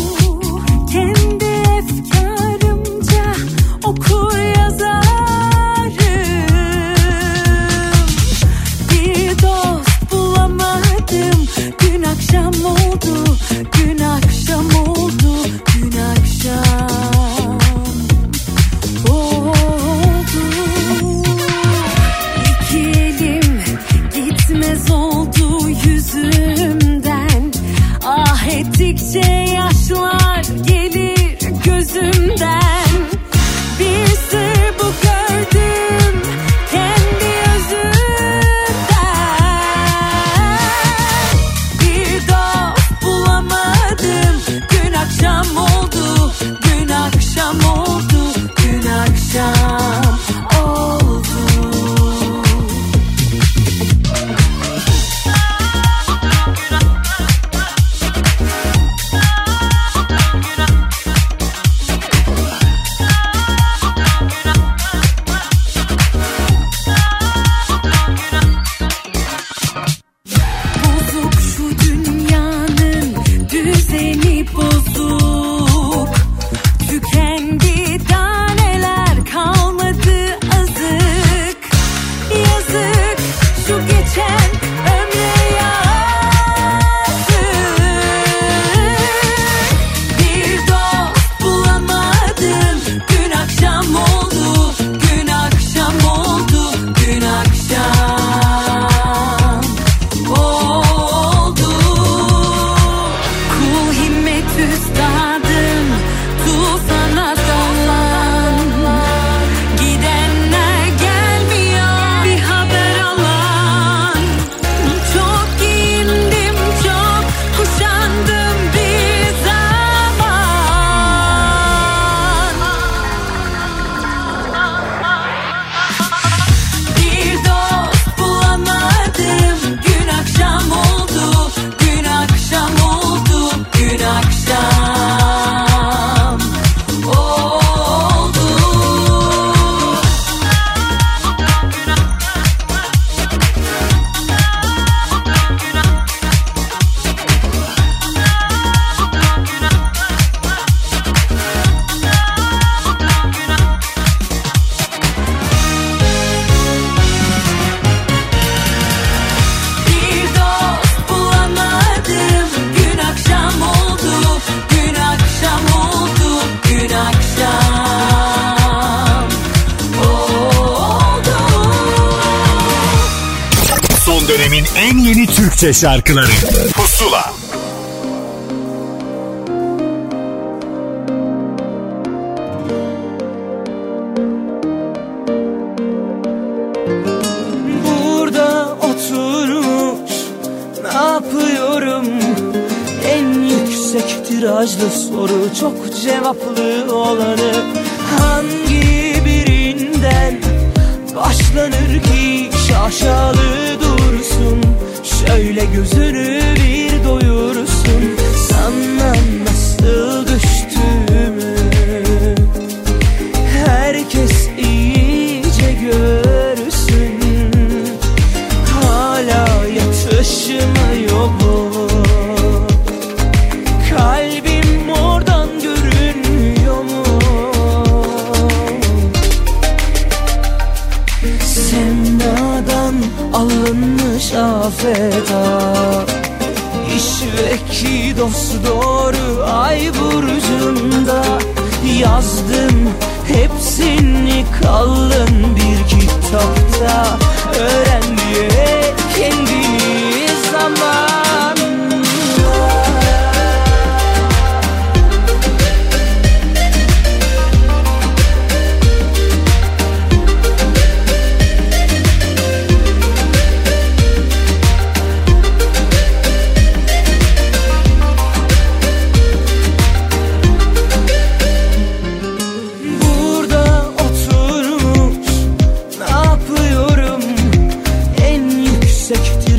şarkıları 175.85 176.54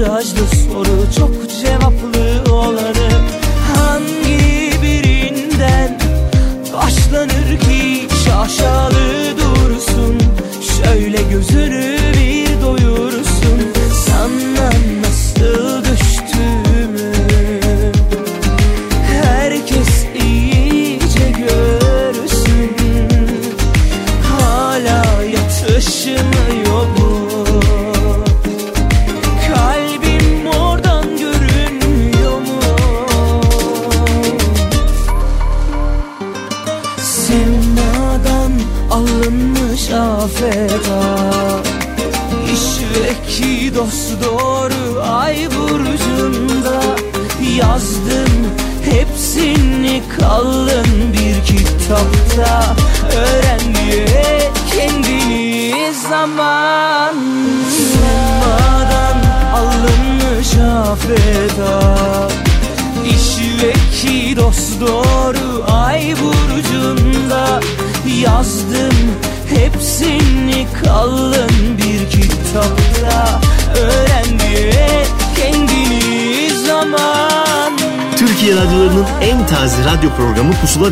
virajlı 0.05 0.47
soru 0.47 1.11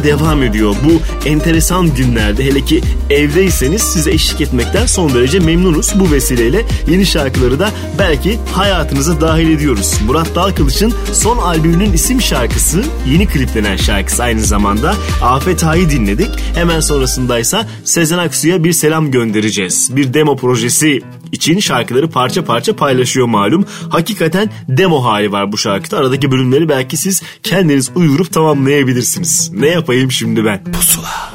devam 0.04 0.44
ediyor. 0.44 0.76
Bu 0.84 1.02
enteresan 1.30 1.96
günlerde 1.96 2.46
hele 2.46 2.66
ki 2.66 2.82
evdeyseniz 3.10 3.82
size 3.82 4.12
eşlik 4.12 4.42
etmekten 4.42 4.86
son 4.86 5.14
derece 5.14 5.40
memnunuz. 5.40 5.94
Bu 6.00 6.12
vesileyle 6.12 6.66
yeni 6.88 7.06
şarkıları 7.06 7.60
da 7.60 7.70
belki 8.00 8.40
hayatınıza 8.52 9.22
dahil 9.22 9.50
ediyoruz. 9.50 9.94
Murat 10.08 10.36
Dalkılıç'ın 10.36 10.94
son 11.14 11.38
albümünün 11.38 11.94
isim 11.94 12.22
şarkısı 12.22 12.84
yeni 13.08 13.28
kliplenen 13.28 13.76
şarkısı 13.76 14.24
aynı 14.24 14.42
zamanda. 14.42 14.96
Afet 15.22 15.64
Ağa'yı 15.64 15.90
dinledik. 15.90 16.30
Hemen 16.56 16.80
sonrasındaysa 16.80 17.68
Sezen 17.84 18.18
Aksu'ya 18.18 18.64
bir 18.64 18.74
selam 18.74 19.12
göndereceğiz. 19.12 19.96
Bir 19.96 20.14
demo 20.14 20.36
projesi 20.36 21.02
için 21.34 21.60
şarkıları 21.60 22.10
parça 22.10 22.46
parça 22.46 22.76
paylaşıyor 22.76 23.28
malum. 23.28 23.66
Hakikaten 23.90 24.50
demo 24.70 25.04
hali 25.04 25.32
var 25.32 25.52
bu 25.52 25.58
şarkıda. 25.58 25.98
Aradaki 25.98 26.32
bölümleri 26.32 26.70
belki 26.70 26.98
siz 26.98 27.22
kendiniz 27.44 27.92
uydurup 27.96 28.34
tamamlayabilirsiniz. 28.34 29.52
Ne 29.54 29.68
yapayım 29.68 30.12
şimdi 30.12 30.46
ben? 30.46 30.64
Pusula. 30.64 31.34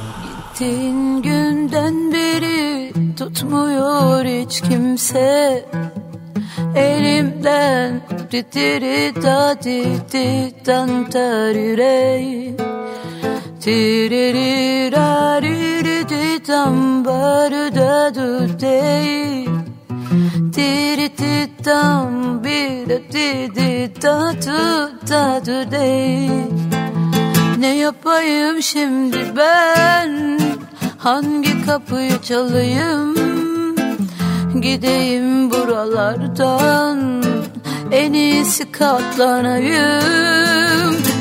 Gittiğin 0.59 1.23
günden 1.23 2.13
beri 2.13 2.93
tutmuyor 3.17 4.25
hiç 4.25 4.61
kimse 4.61 5.65
Elimden 6.77 8.01
titiri 8.31 9.23
da 9.23 9.57
di 9.63 9.85
di 10.13 10.53
dan 10.67 11.11
tarire 11.11 12.57
Tiriri 13.61 14.93
ra 14.93 15.43
riri 15.43 16.09
di 16.09 16.49
dan 16.49 17.05
baru 17.05 17.75
da 17.75 18.15
du 18.15 18.61
dey 18.61 19.58
Tiri 20.59 21.09
ti 21.15 21.47
dan 21.65 22.45
bir 22.45 22.89
di 22.89 23.31
di 23.55 24.03
da 24.03 24.33
tu 24.45 24.91
da 25.11 25.41
du 25.47 25.71
dey 25.71 26.29
ne 27.59 27.77
yapayım 27.77 28.63
şimdi 28.63 29.19
ben? 29.37 30.41
Hangi 30.99 31.67
kapıyı 31.67 32.23
çalayım? 32.23 33.15
Gideyim 34.61 35.51
buralardan 35.51 37.23
En 37.93 38.13
iyisi 38.13 38.73
katlanayım. 38.73 40.05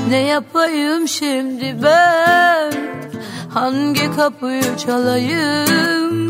Ne 0.09 0.17
yapayım 0.17 1.07
şimdi 1.07 1.75
ben? 1.83 2.73
Hangi 3.53 4.15
kapıyı 4.15 4.77
çalayım 4.77 6.26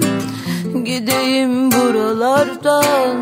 Gideyim 0.73 1.71
buralardan 1.71 3.17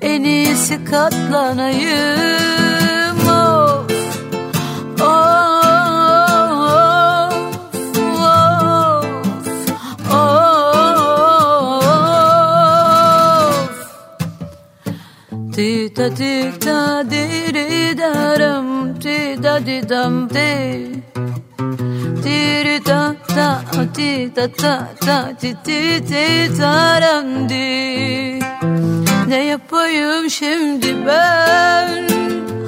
En 0.00 0.24
iyisi 0.24 0.84
katlanayım 0.84 2.32
oh. 3.30 3.86
Ti 15.54 15.96
da 15.96 16.16
di 16.16 16.52
da 16.66 17.10
di 17.10 17.24
ri 17.54 17.98
da 17.98 18.38
ram 18.40 18.94
ti 19.00 19.42
da 19.42 19.66
di 19.66 19.88
dam 19.88 20.28
di 20.28 21.02
디르 22.22 22.80
다다 22.82 23.64
어디 23.76 24.32
다다다 24.34 25.36
디디디 25.36 26.54
사람들 26.54 28.40
Ne 29.26 29.44
yapayım 29.44 30.30
şimdi 30.30 31.06
ben? 31.06 32.08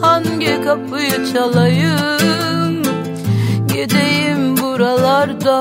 Hangi 0.01 0.63
kapıyı 0.65 1.33
çalayım? 1.33 2.83
Gideyim 3.69 4.57
buralarda 4.57 5.61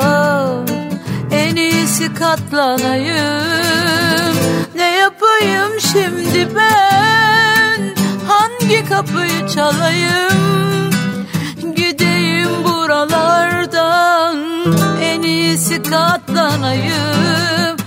En 1.31 1.55
iyisi 1.55 2.13
katlanayım. 2.13 3.13
Ne 4.75 4.95
yapayım 4.95 5.79
şimdi 5.79 6.47
ben? 6.55 7.95
Hangi 8.27 8.85
kapıyı 8.89 9.47
çalayım? 9.55 10.92
Nesi 15.53 15.83
katlanayım. 15.83 17.77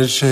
her 0.00 0.08
şey. 0.08 0.30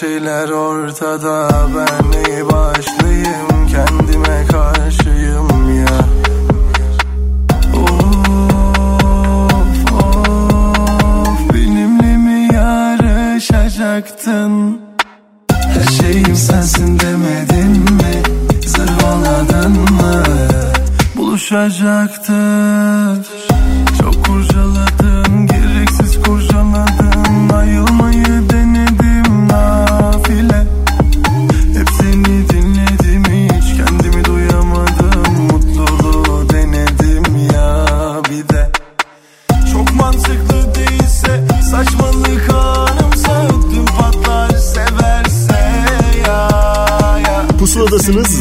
Şeyler 0.00 0.48
ortada. 0.48 1.48
Ben 1.76 2.10
neyi 2.10 2.46
başlayayım 2.46 3.68
Kendime 3.70 4.46
karşıyım 4.46 5.78
ya. 5.78 5.98
Of 7.74 7.86
of 9.92 11.54
benimle 11.54 12.16
mi 12.16 12.48
yarışacaktın? 12.54 14.80
Her 15.52 15.84
şeyim 16.02 16.36
sensin 16.36 16.98
demedin 17.00 17.94
mi? 17.94 18.22
Zırvaladın 18.66 19.72
mı? 19.72 20.24
Buluşacaktık 21.16 22.89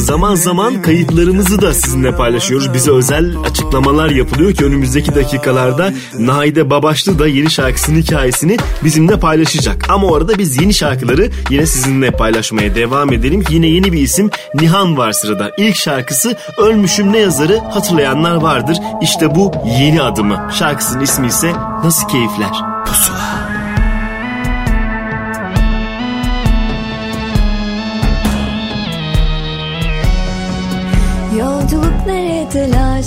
Zaman 0.10 0.36
zaman 0.36 0.82
kayıtlarımızı 0.82 1.62
da 1.62 1.74
sizinle 1.74 2.16
paylaşıyoruz. 2.16 2.74
Bize 2.74 2.92
özel 2.92 3.38
açıklamalar 3.50 4.10
yapılıyor 4.10 4.54
ki 4.54 4.66
önümüzdeki 4.66 5.16
dakikalarda 5.16 5.94
Naide 6.20 6.70
Babaşlı 6.70 7.20
da 7.20 7.28
yeni 7.28 7.52
şarkısının 7.52 8.02
hikayesini 8.02 8.58
bizimle 8.84 9.20
paylaşacak. 9.20 9.90
Ama 9.90 10.08
orada 10.08 10.38
biz 10.38 10.62
yeni 10.62 10.74
şarkıları 10.74 11.30
yine 11.50 11.66
sizinle 11.66 12.12
paylaşmaya 12.12 12.76
devam 12.76 13.14
edelim. 13.14 13.44
Yine 13.50 13.68
yeni 13.68 13.94
bir 13.94 14.02
isim 14.02 14.30
Nihan 14.56 14.98
var 14.98 15.12
sırada. 15.12 15.52
İlk 15.58 15.76
şarkısı 15.76 16.38
Ölmüşüm 16.58 17.14
Ne 17.14 17.18
Yazarı 17.18 17.58
hatırlayanlar 17.58 18.36
vardır. 18.36 18.78
İşte 19.02 19.36
bu 19.36 19.52
yeni 19.80 20.02
adımı. 20.02 20.50
Şarkısının 20.60 21.04
ismi 21.04 21.28
ise 21.28 21.54
Nasıl 21.84 22.08
Keyifler? 22.08 22.52
Pusula. 22.86 23.29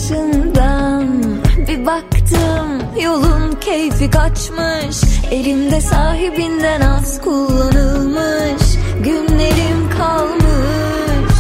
Telaşından 0.08 1.22
Bir 1.68 1.86
baktım 1.86 3.00
yolun 3.02 3.52
keyfi 3.60 4.10
kaçmış. 4.10 5.22
Elimde 5.30 5.80
sahibinden 5.80 6.80
az 6.80 7.20
kullanılmış 7.20 8.62
Günlerim 9.04 9.90
kalmış. 9.98 11.34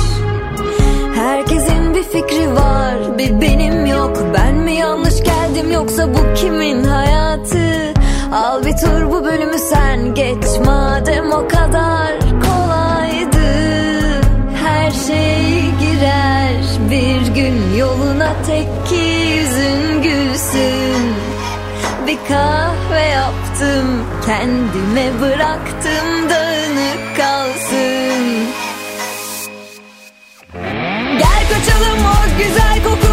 Herkesin 1.14 1.94
bir 1.94 2.02
fikri 2.02 2.54
var 2.54 3.18
bir 3.18 3.40
benim 3.40 3.86
yok. 3.86 4.16
Ben 4.34 4.54
mi 4.54 4.72
yanlış 4.72 5.22
geldim 5.22 5.70
yoksa 5.72 6.14
bu 6.14 6.34
kimin 6.34 6.84
hayatı? 6.84 7.92
Al 8.32 8.64
bir 8.64 8.76
tur 8.76 9.10
bu 9.10 9.24
bölümü 9.24 9.58
sen 9.58 10.14
geç 10.14 10.44
madem 10.66 11.32
o 11.32 11.48
kadar 11.48 12.20
kolaydı. 12.20 13.42
Her 14.64 14.90
şey 14.90 15.62
girer 15.80 16.62
bir 16.90 17.34
gün 17.34 17.76
yoluna 17.78 18.31
tek 18.46 18.86
ki 18.88 19.04
yüzün 19.34 20.02
gülsün. 20.02 21.14
Bir 22.06 22.18
kahve 22.28 23.00
yaptım 23.00 24.04
kendime 24.26 25.20
bıraktım 25.20 26.30
dağınık 26.30 27.16
kalsın. 27.16 28.22
Gel 31.18 31.42
kaçalım 31.52 32.04
o 32.04 32.38
güzel 32.38 32.84
kokun 32.84 33.11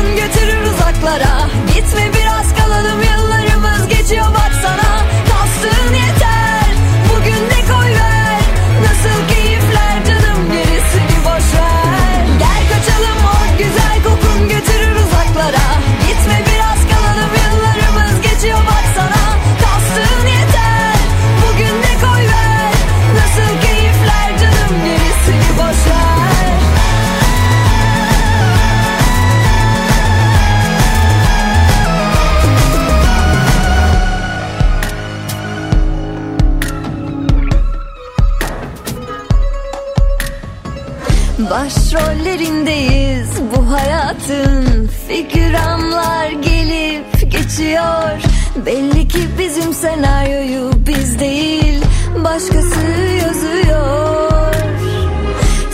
Başrollerindeyiz 41.94 43.30
bu 43.56 43.72
hayatın 43.72 44.90
Figüranlar 45.08 46.30
gelip 46.30 47.32
geçiyor 47.32 48.22
Belli 48.66 49.08
ki 49.08 49.20
bizim 49.40 49.74
senaryoyu 49.74 50.72
biz 50.88 51.20
değil 51.20 51.84
Başkası 52.24 52.80
yazıyor 53.26 54.54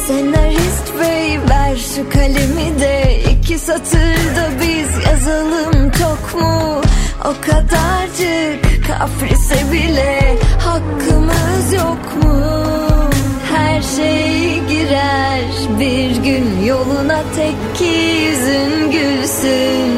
Senarist 0.07 0.99
bey 0.99 1.39
ver 1.49 1.75
şu 1.95 2.09
kalemi 2.09 2.79
de 2.81 3.23
iki 3.31 3.59
satırda 3.59 4.49
biz 4.61 5.05
yazalım 5.07 5.91
çok 5.91 6.41
mu? 6.41 6.81
O 7.25 7.33
kadarcık 7.41 8.87
kaprise 8.87 9.71
bile 9.71 10.35
hakkımız 10.59 11.73
yok 11.73 12.23
mu? 12.23 12.94
Her 13.65 13.81
şey 13.81 14.59
girer. 14.69 15.41
Bir 15.79 16.15
gün 16.15 16.63
yoluna 16.65 17.23
tek 17.35 17.75
ki 17.75 17.85
yüzün 18.25 18.91
gülsün. 18.91 19.91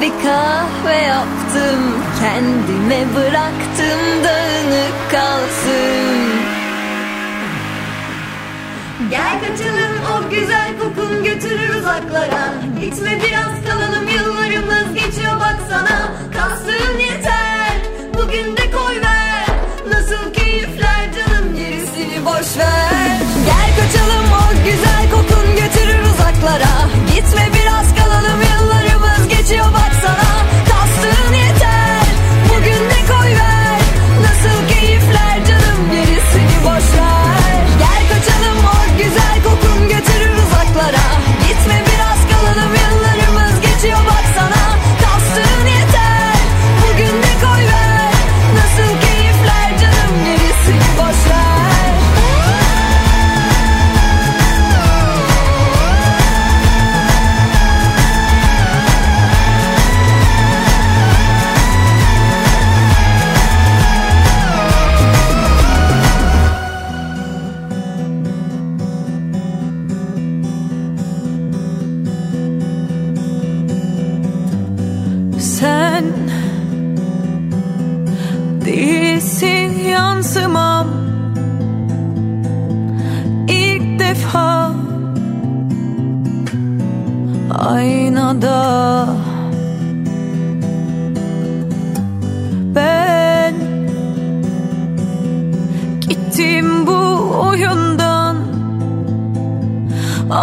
Bir 0.00 0.10
kahve 0.24 0.94
yaptım 0.94 1.80
kendime 2.20 3.14
bıraktım 3.16 4.24
dağınık 4.24 5.10
kalsın. 5.10 6.30
Gel 9.10 9.40
kaçalım 9.40 9.96
o 10.12 10.30
güzel 10.30 10.70
kokun 10.78 11.24
götürür 11.24 11.74
uzaklara. 11.78 12.54
Gitme 12.80 13.18
biraz 13.26 13.64
kalalım 13.68 14.08
yıllarımız 14.08 14.94
geçiyor 14.94 15.34
baksana. 15.40 16.12
Kastığın 16.36 16.98
yeter 16.98 17.76
bugün 18.14 18.56
de 18.56 18.70
koy 18.70 18.96
ver. 18.96 19.46
Nasıl 19.92 20.16
gerisini 20.16 20.39
boş 22.24 22.58
ver 22.58 23.20
Gel 23.46 23.70
kaçalım 23.76 24.26
o 24.32 24.64
güzel 24.64 25.10
kokun 25.10 25.56
götürür 25.56 26.02
uzaklara. 26.02 26.88
Gitme 27.14 27.48
biraz 27.54 27.59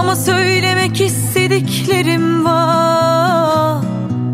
Ama 0.07 0.15
söylemek 0.15 1.01
istediklerim 1.01 2.45
var. 2.45 3.83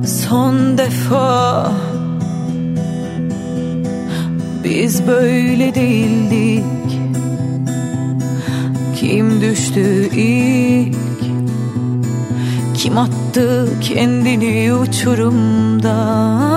Son 0.06 0.78
defa. 0.78 1.72
Biz 4.64 5.08
böyle 5.08 5.76
değildik. 5.76 6.64
Kim 8.96 9.42
düştü 9.42 10.10
ilk? 10.16 10.96
Kim 12.74 12.98
attı 12.98 13.70
kendini 13.82 14.74
uçurumdan 14.74 16.53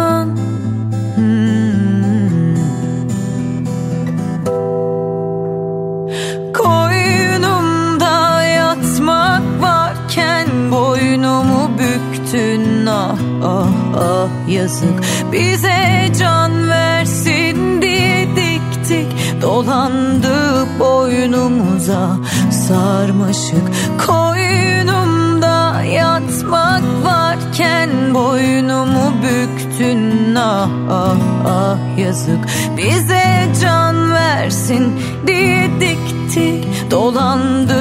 yazık. 14.67 15.01
Bize 15.33 16.13
can 16.19 16.69
versin 16.69 17.83
diye 17.83 18.29
diktik 18.37 19.43
dolandı 19.43 20.67
boynumuza. 20.81 22.17
Sarmaşık 22.51 23.67
Koynumda 24.07 25.83
yatmak 25.83 26.83
varken 27.05 28.15
boynumu 28.15 29.13
büktün. 29.23 30.35
Ah 30.35 30.69
ah 30.91 31.17
ah 31.47 31.99
yazık. 31.99 32.45
Bize 32.77 33.47
can 33.63 34.13
versin 34.13 34.93
diye 35.27 35.71
diktik 35.81 36.91
dolandı 36.91 37.79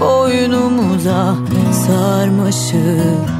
boynumuza. 0.00 1.34
Sarmaşık 1.86 3.37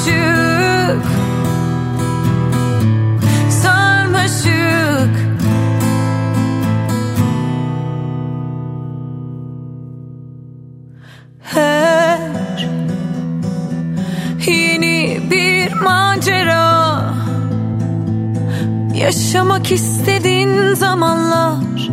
sarmaşık. 0.00 1.06
Sarmaşık. 3.50 5.16
Her 11.42 12.68
yeni 14.46 15.20
bir 15.30 15.72
macera. 15.72 17.00
Yaşamak 18.94 19.72
istediğin 19.72 20.74
zamanlar 20.74 21.90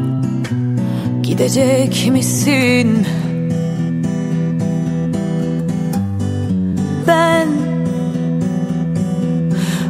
Gidecek 1.23 2.09
misin? 2.11 3.07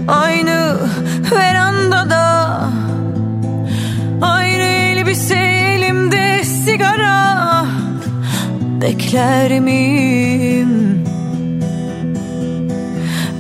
Aynı 0.07 0.77
verandada 1.31 2.59
Aynı 4.21 4.63
elbise 4.63 5.35
elimde 5.35 6.43
sigara 6.43 7.65
Bekler 8.81 9.59
miyim? 9.59 11.03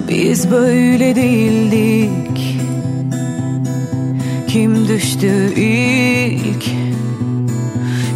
Biz 0.09 0.51
böyle 0.51 1.15
değildik 1.15 2.59
Kim 4.47 4.87
düştü 4.87 5.53
ilk? 5.55 6.65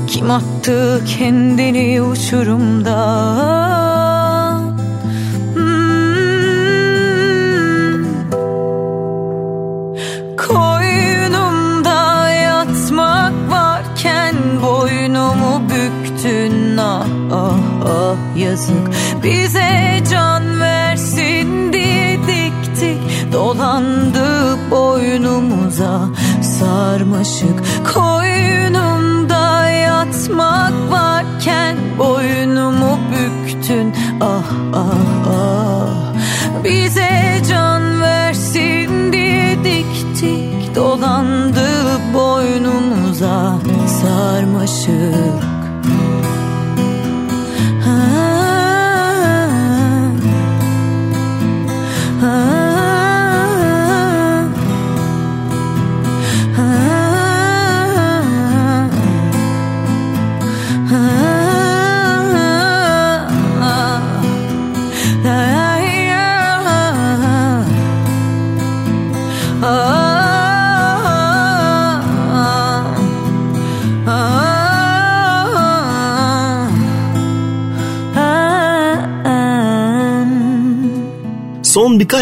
Kim 0.07 0.31
attı 0.31 1.01
kendini 1.17 2.01
uçurumda? 2.01 3.60
Yazık. 18.61 19.23
Bize 19.23 20.01
can 20.11 20.59
versin 20.59 21.73
diye 21.73 22.17
diktik. 22.27 23.33
Dolandı 23.33 24.57
boynumuza 24.71 26.09
sarmaşık. 26.41 27.59
Koynumda 27.93 29.69
yatmak 29.69 30.73
varken 30.91 31.77
boynumu 31.99 32.99
büktün. 33.11 33.93
Ah 34.21 34.43
ah 34.73 35.29
ah. 35.29 36.63
Bize 36.63 37.41
can 37.49 38.01
versin 38.01 39.13
diye 39.13 39.57
diktik. 39.63 40.75
Dolandı 40.75 41.69
boynumuza 42.13 43.57
sarmaşık 44.01 45.50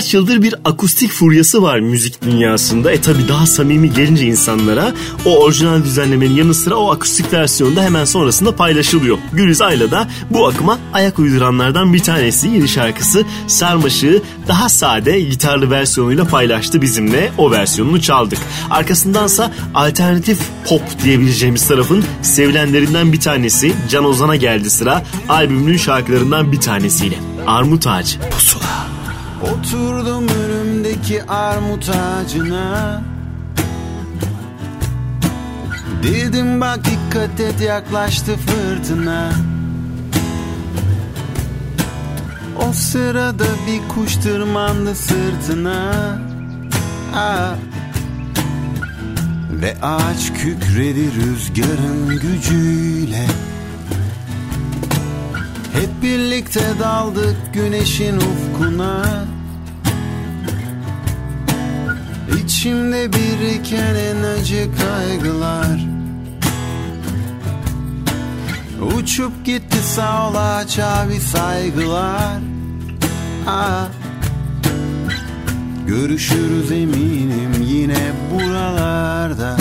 birkaç 0.09 0.13
yıldır 0.13 0.41
bir 0.41 0.55
akustik 0.65 1.11
furyası 1.11 1.63
var 1.63 1.79
müzik 1.79 2.21
dünyasında. 2.21 2.91
E 2.91 3.01
tabi 3.01 3.27
daha 3.27 3.45
samimi 3.45 3.93
gelince 3.93 4.25
insanlara 4.25 4.93
o 5.25 5.39
orijinal 5.39 5.83
düzenlemenin 5.83 6.35
yanı 6.35 6.53
sıra 6.53 6.75
o 6.75 6.91
akustik 6.91 7.33
versiyonu 7.33 7.75
da 7.75 7.83
hemen 7.83 8.05
sonrasında 8.05 8.55
paylaşılıyor. 8.55 9.17
Gülüz 9.33 9.61
Ayla 9.61 9.91
da 9.91 10.07
bu 10.29 10.47
akıma 10.47 10.79
ayak 10.93 11.19
uyduranlardan 11.19 11.93
bir 11.93 11.99
tanesi. 11.99 12.47
Yeni 12.47 12.67
şarkısı 12.67 13.25
Sarmaşık'ı 13.47 14.21
daha 14.47 14.69
sade 14.69 15.19
gitarlı 15.19 15.69
versiyonuyla 15.69 16.25
paylaştı 16.25 16.81
bizimle. 16.81 17.31
O 17.37 17.51
versiyonunu 17.51 18.01
çaldık. 18.01 18.39
Arkasındansa 18.69 19.51
alternatif 19.73 20.39
pop 20.69 21.03
diyebileceğimiz 21.03 21.67
tarafın 21.67 22.03
sevilenlerinden 22.21 23.13
bir 23.13 23.19
tanesi 23.19 23.73
Can 23.89 24.05
Ozan'a 24.05 24.35
geldi 24.35 24.69
sıra 24.69 25.03
albümünün 25.29 25.77
şarkılarından 25.77 26.51
bir 26.51 26.59
tanesiyle. 26.59 27.15
Armut 27.47 27.87
Ağacı 27.87 28.19
Pusula. 28.31 28.98
Oturdum 29.43 30.27
önümdeki 30.27 31.23
armut 31.23 31.89
ağacına. 31.89 33.01
Dedim 36.03 36.61
bak 36.61 36.79
dikkat 36.85 37.39
et 37.39 37.61
yaklaştı 37.61 38.35
fırtına. 38.35 39.31
O 42.67 42.73
sırada 42.73 43.45
bir 43.67 43.95
kuş 43.95 44.15
tırmandı 44.15 44.95
sırtına. 44.95 45.91
Aa. 47.15 47.53
Ve 49.51 49.75
ağaç 49.81 50.33
kükredi 50.33 51.11
rüzgarın 51.15 52.19
gücüyle 52.19 53.25
Hep 55.73 56.03
birlikte 56.03 56.61
daldık 56.79 57.53
güneşin 57.53 58.17
ufkuna. 58.17 59.25
İçimde 62.43 63.13
biriken 63.13 63.95
en 63.95 64.23
acı 64.23 64.69
kaygılar. 64.81 65.79
Uçup 68.95 69.45
gitti 69.45 69.77
sağ 69.77 70.29
ol 70.29 70.35
abi 70.35 71.19
saygılar. 71.19 72.39
Aa. 73.47 73.85
Görüşürüz 75.87 76.71
eminim 76.71 77.51
yine 77.61 78.11
buralarda 78.33 79.57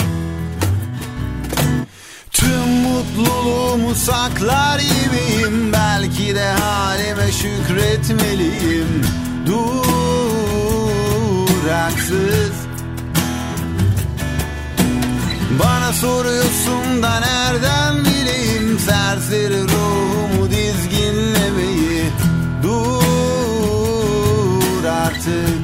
mutluluğumu 3.17 3.95
saklar 3.95 4.79
gibiyim. 4.79 5.73
Belki 5.73 6.35
de 6.35 6.47
halime 6.51 7.31
şükretmeliyim. 7.31 9.05
Duraksız 9.45 9.89
Bana 15.63 15.93
soruyorsun 15.93 17.03
da 17.03 17.19
nereden 17.19 18.05
bileyim? 18.05 18.79
Serseri 18.79 19.63
ruhumu 19.63 20.51
dizginlemeyi. 20.51 22.03
Dur 22.63 22.89
artık 24.83 25.58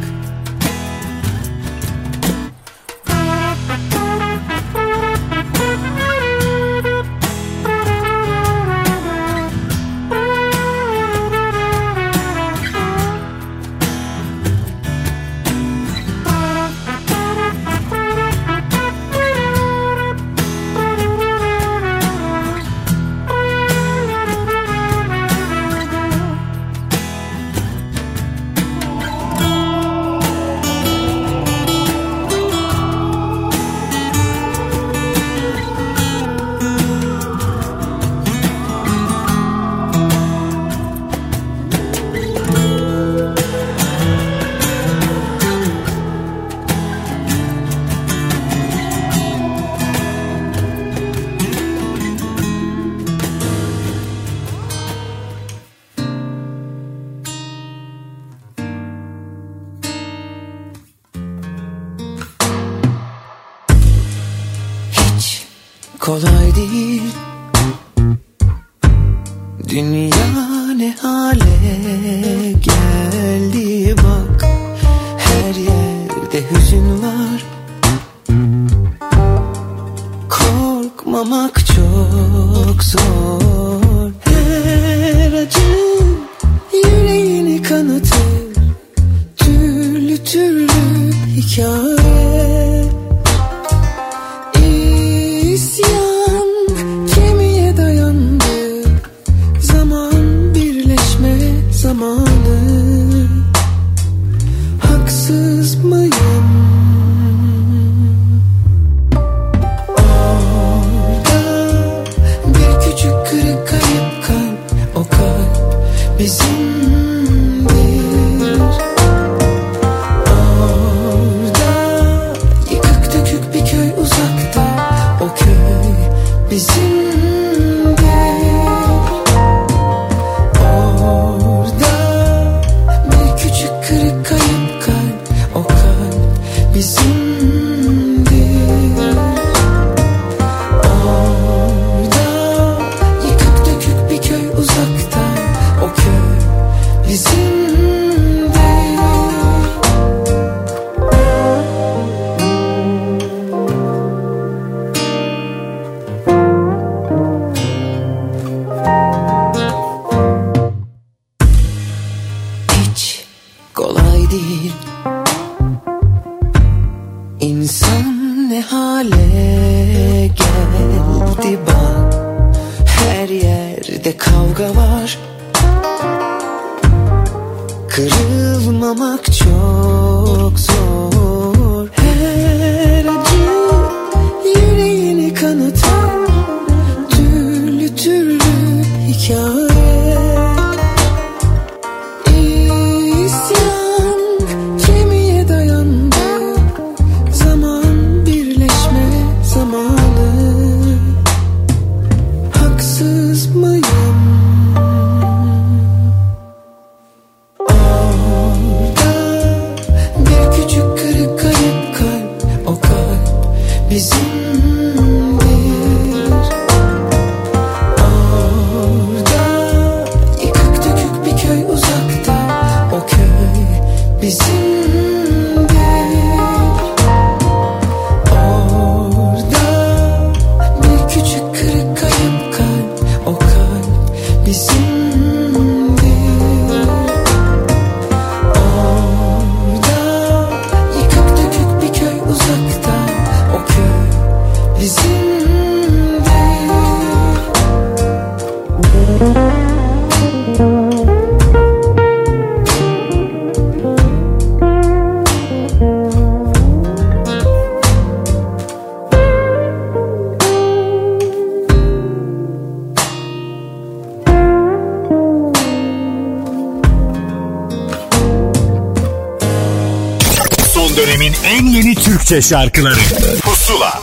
Türkçe 272.36 272.50
şarkıları 272.50 272.96
Pusula 273.42 274.02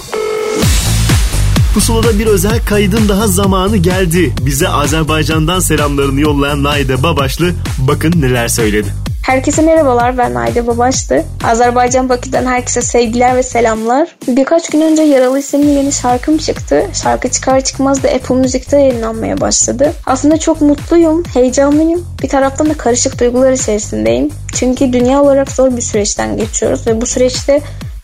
Pusula'da 1.74 2.18
bir 2.18 2.26
özel 2.26 2.64
kaydın 2.66 3.08
daha 3.08 3.26
zamanı 3.26 3.76
geldi. 3.76 4.34
Bize 4.40 4.68
Azerbaycan'dan 4.68 5.60
selamlarını 5.60 6.20
yollayan 6.20 6.62
Naide 6.62 7.02
Babaşlı 7.02 7.52
bakın 7.78 8.12
neler 8.22 8.48
söyledi. 8.48 8.88
Herkese 9.26 9.62
merhabalar 9.62 10.18
ben 10.18 10.34
Ayda 10.34 10.66
Babaşlı. 10.66 11.24
Azerbaycan 11.44 12.08
Bakü'den 12.08 12.46
herkese 12.46 12.82
sevgiler 12.82 13.36
ve 13.36 13.42
selamlar. 13.42 14.08
Birkaç 14.28 14.70
gün 14.70 14.80
önce 14.80 15.02
Yaralı 15.02 15.38
isimli 15.38 15.70
yeni 15.70 15.92
şarkım 15.92 16.38
çıktı. 16.38 16.86
Şarkı 17.02 17.28
çıkar 17.28 17.60
çıkmaz 17.60 18.02
da 18.02 18.08
Apple 18.08 18.34
Müzik'te 18.34 18.78
yayınlanmaya 18.78 19.40
başladı. 19.40 19.92
Aslında 20.06 20.36
çok 20.36 20.60
mutluyum, 20.60 21.22
heyecanlıyım. 21.34 22.06
Bir 22.22 22.28
taraftan 22.28 22.70
da 22.70 22.74
karışık 22.74 23.20
duygular 23.20 23.52
içerisindeyim. 23.52 24.30
Çünkü 24.52 24.92
dünya 24.92 25.22
olarak 25.22 25.50
zor 25.50 25.76
bir 25.76 25.82
süreçten 25.82 26.36
geçiyoruz 26.36 26.86
ve 26.86 27.00
bu 27.00 27.06
süreçte 27.06 27.60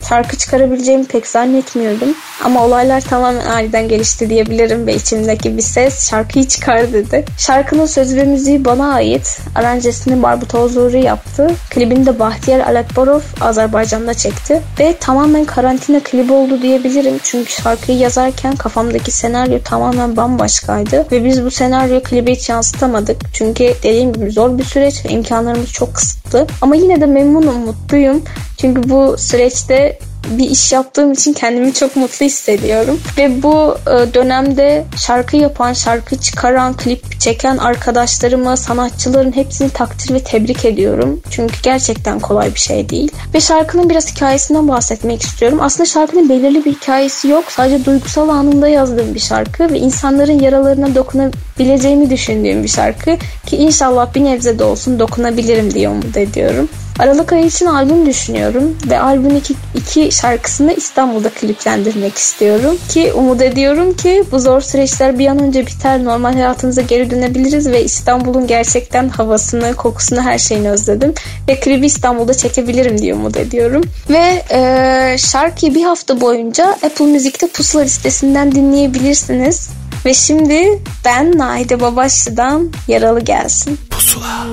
şarkı 0.09 0.37
çıkarabileceğimi 0.37 1.05
pek 1.05 1.27
zannetmiyordum. 1.27 2.15
Ama 2.45 2.65
olaylar 2.65 3.01
tamamen 3.01 3.47
aniden 3.47 3.89
gelişti 3.89 4.31
diyebilirim 4.31 4.87
ve 4.87 4.95
içimdeki 4.95 5.57
bir 5.57 5.63
ses 5.63 6.11
şarkıyı 6.11 6.49
çıkar 6.49 6.93
dedi. 6.93 7.25
Şarkının 7.39 7.87
sözü 7.87 8.17
ve 8.17 8.25
müziği 8.25 8.65
bana 8.65 8.93
ait. 8.93 9.39
Aranjesini 9.55 10.23
Barbut 10.23 10.55
Ozuri 10.55 11.05
yaptı. 11.05 11.51
Klibini 11.71 12.07
de 12.07 12.19
Bahtiyar 12.19 12.61
Alekbarov 12.61 13.21
Azerbaycan'da 13.41 14.15
çekti. 14.15 14.63
Ve 14.81 14.97
tamamen 15.01 15.45
karantina 15.45 16.01
klibi 16.01 16.33
oldu 16.33 16.63
diyebilirim. 16.63 17.21
Çünkü 17.23 17.53
şarkıyı 17.53 17.99
yazarken 17.99 18.57
kafamdaki 18.57 19.11
senaryo 19.11 19.59
tamamen 19.65 20.17
bambaşkaydı. 20.17 21.07
Ve 21.13 21.25
biz 21.25 21.45
bu 21.45 21.51
senaryo 21.51 22.03
klibe 22.03 22.33
hiç 22.33 22.49
yansıtamadık. 22.49 23.17
Çünkü 23.33 23.75
dediğim 23.83 24.13
gibi 24.13 24.31
zor 24.31 24.59
bir 24.59 24.65
süreç 24.65 25.05
ve 25.05 25.09
imkanlarımız 25.09 25.73
çok 25.73 25.95
kısıtlı. 25.95 26.47
Ama 26.61 26.77
yine 26.77 27.01
de 27.01 27.07
memnunum, 27.07 27.57
mutluyum. 27.57 28.23
Çünkü 28.59 28.91
bu 28.91 29.19
süreçte 29.19 29.99
bir 30.31 30.51
iş 30.51 30.73
yaptığım 30.73 31.13
için 31.13 31.33
kendimi 31.33 31.75
çok 31.75 31.97
mutlu 31.97 32.27
hissediyorum. 32.27 33.01
Ve 33.19 33.43
bu 33.43 33.77
e, 33.87 34.15
dönemde 34.15 34.85
şarkı 34.97 35.37
yapan, 35.37 35.73
şarkı 35.73 36.17
çıkaran, 36.17 36.77
klip 36.77 37.21
çeken 37.21 37.57
arkadaşlarımı, 37.57 38.57
sanatçıların 38.57 39.37
hepsini 39.37 39.71
takdir 39.71 40.15
ve 40.15 40.21
tebrik 40.21 40.65
ediyorum. 40.65 41.21
Çünkü 41.31 41.55
gerçekten 41.63 42.21
kolay 42.21 42.55
bir 42.55 42.61
şey 42.61 42.89
değil. 42.89 43.13
Ve 43.35 43.41
şarkının 43.41 43.91
biraz 43.91 44.15
hikayesinden 44.15 44.69
bahsetmek 44.69 45.23
istiyorum. 45.23 45.59
Aslında 45.63 45.87
şarkının 45.87 46.29
belirli 46.29 46.65
bir 46.65 46.75
hikayesi 46.75 47.29
yok. 47.29 47.45
Sadece 47.49 47.85
duygusal 47.85 48.29
anında 48.29 48.69
yazdığım 48.69 49.15
bir 49.15 49.21
şarkı 49.21 49.73
ve 49.73 49.79
insanların 49.79 50.39
yaralarına 50.39 50.95
dokunabileceğimi 50.95 52.11
düşündüğüm 52.11 52.63
bir 52.63 52.69
şarkı. 52.69 53.17
Ki 53.47 53.57
inşallah 53.57 54.15
bir 54.15 54.25
nebze 54.25 54.59
de 54.59 54.65
olsun 54.65 54.99
dokunabilirim 54.99 55.75
diye 55.75 55.89
umut 55.89 56.17
ediyorum. 56.17 56.69
Aralık 56.99 57.33
ayı 57.33 57.47
için 57.47 57.67
albüm 57.67 58.07
düşünüyorum 58.07 58.77
ve 58.91 59.01
albümün 59.01 59.37
iki, 59.37 59.55
iki 59.75 60.17
şarkısını 60.17 60.73
İstanbul'da 60.73 61.31
kliplendirmek 61.31 62.19
istiyorum 62.19 62.77
ki 62.89 63.13
umut 63.13 63.43
ediyorum 63.43 63.97
ki 63.97 64.25
bu 64.33 64.41
zor 64.41 64.61
süreçler 64.61 65.19
bir 65.19 65.27
an 65.27 65.39
önce 65.39 65.67
biter 65.67 66.05
normal 66.05 66.33
hayatımıza 66.33 66.83
geri 66.83 67.11
dönebiliriz 67.11 67.69
ve 67.71 67.85
İstanbul'un 67.85 68.47
gerçekten 68.47 69.09
havasını, 69.09 69.75
kokusunu, 69.75 70.23
her 70.23 70.39
şeyini 70.39 70.71
özledim 70.71 71.15
ve 71.49 71.61
klibi 71.61 71.87
İstanbul'da 71.87 72.35
çekebilirim 72.35 72.99
diye 72.99 73.15
umut 73.15 73.37
ediyorum 73.37 73.83
ve 74.11 74.43
e, 74.51 75.17
şarkıyı 75.19 75.75
bir 75.75 75.83
hafta 75.83 76.21
boyunca 76.21 76.67
Apple 76.71 77.07
Müzik'te 77.07 77.47
Pusula 77.47 77.83
listesinden 77.83 78.53
dinleyebilirsiniz. 78.53 79.71
Ve 80.05 80.15
şimdi 80.15 80.83
ben 81.05 81.39
Naide 81.39 81.81
Babaşlı'dan 81.81 82.73
Yaralı 82.89 83.21
Gelsin. 83.21 83.79
Pusula. 83.91 84.47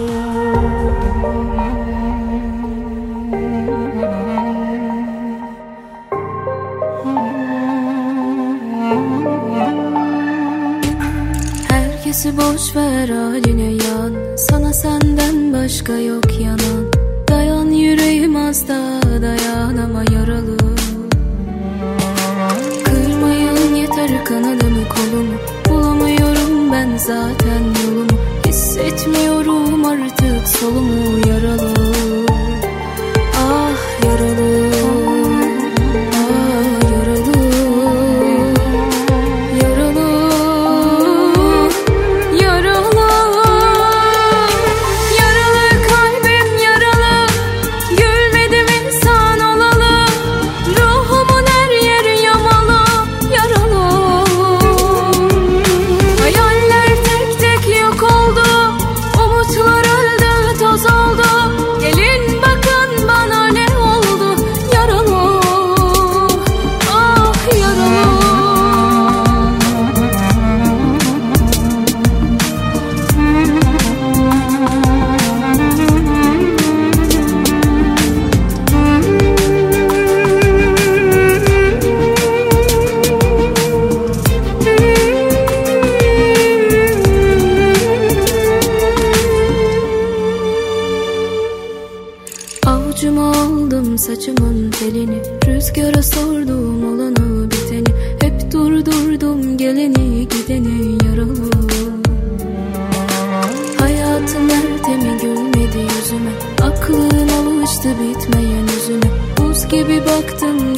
Herkesi 12.15 12.37
boş 12.37 12.75
ver 12.75 13.09
haline 13.09 13.71
yan. 13.71 14.35
Sana 14.37 14.73
senden 14.73 15.53
başka 15.53 15.93
yok 15.93 16.39
yanan. 16.39 16.91
Dayan 17.27 17.65
yüreğim 17.65 18.35
az 18.35 18.67
da 18.67 19.01
dayan 19.21 19.77
ama 19.77 20.03
yaralı. 20.11 20.57
Kırmayın 22.85 23.75
yeter 23.75 24.25
kanadımı 24.25 24.83
kolumu. 24.89 25.35
Bulamıyorum 25.69 26.71
ben 26.71 26.97
zaten 26.97 27.63
yolumu. 27.85 28.19
Hissetmiyorum 28.47 29.85
artık 29.85 30.47
solumu 30.47 31.27
yaralı 31.27 31.94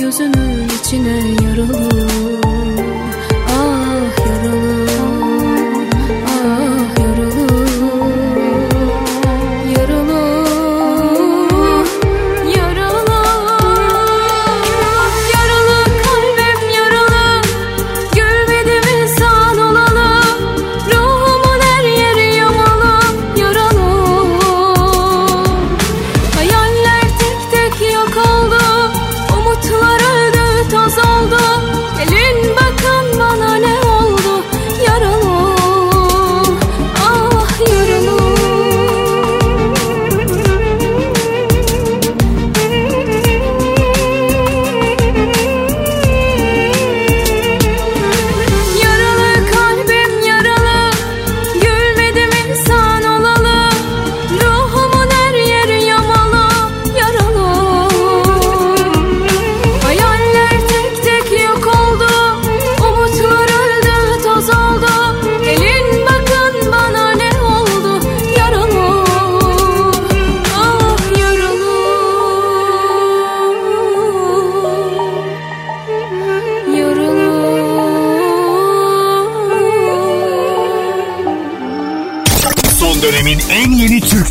gözümün 0.07 0.69
içine 0.79 1.43
yarılır 1.43 2.16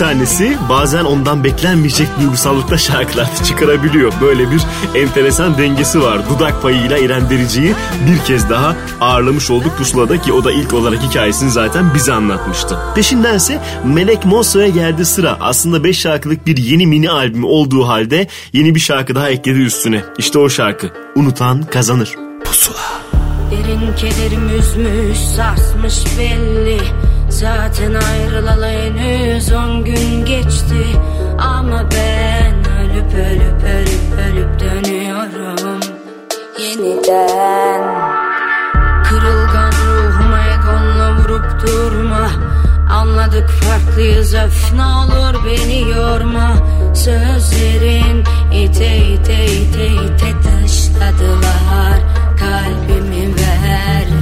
tanesi 0.00 0.58
bazen 0.68 1.04
ondan 1.04 1.44
beklenmeyecek 1.44 2.08
duygusallıkta 2.20 2.78
şarkılar 2.78 3.44
çıkarabiliyor. 3.44 4.12
Böyle 4.20 4.50
bir 4.50 4.62
enteresan 4.94 5.58
dengesi 5.58 6.02
var. 6.02 6.18
Dudak 6.30 6.62
payıyla 6.62 6.98
İrem 6.98 7.30
Derici'yi 7.30 7.74
bir 8.10 8.24
kez 8.24 8.50
daha 8.50 8.76
ağırlamış 9.00 9.50
olduk 9.50 9.78
pusulada 9.78 10.20
ki 10.20 10.32
o 10.32 10.44
da 10.44 10.52
ilk 10.52 10.74
olarak 10.74 11.02
hikayesini 11.02 11.50
zaten 11.50 11.94
bize 11.94 12.12
anlatmıştı. 12.12 12.78
Peşindense 12.94 13.62
Melek 13.84 14.24
Mosso'ya 14.24 14.68
geldi 14.68 15.04
sıra. 15.04 15.36
Aslında 15.40 15.84
5 15.84 15.98
şarkılık 15.98 16.46
bir 16.46 16.56
yeni 16.56 16.86
mini 16.86 17.10
albüm 17.10 17.44
olduğu 17.44 17.88
halde 17.88 18.26
yeni 18.52 18.74
bir 18.74 18.80
şarkı 18.80 19.14
daha 19.14 19.30
ekledi 19.30 19.58
üstüne. 19.58 20.04
İşte 20.18 20.38
o 20.38 20.48
şarkı. 20.48 20.90
Unutan 21.16 21.62
kazanır. 21.62 22.14
Pusula. 22.44 23.00
Derin 23.50 23.94
kederim 23.96 24.58
üzmüş 24.58 25.18
sarsmış 25.18 26.18
belli 26.18 26.80
Zaten 27.40 27.94
ayrılalı 27.94 28.66
henüz 28.66 29.52
on 29.52 29.84
gün 29.84 30.24
geçti. 30.24 30.86
Ama 31.38 31.82
ben 31.90 32.54
ölüp 32.80 33.14
ölüp 33.14 33.64
ölüp 33.64 34.18
ölüp 34.28 34.60
dönüyorum. 34.60 35.80
Yeniden. 36.58 37.82
Kırılgan 39.04 39.72
ruhuma 39.72 40.40
egonla 40.40 41.16
vurup 41.16 41.66
durma. 41.66 42.30
Anladık 42.90 43.50
farklıyız 43.50 44.34
öf 44.34 44.72
ne 44.74 44.84
olur 44.84 45.44
beni 45.44 45.90
yorma. 45.90 46.56
Sözlerin 46.94 48.24
ite 48.52 48.96
ite 48.96 49.44
ite 49.44 49.86
ite 49.86 50.34
dışladılar 50.42 52.00
Kalbimi 52.38 53.34
ver. 53.34 54.19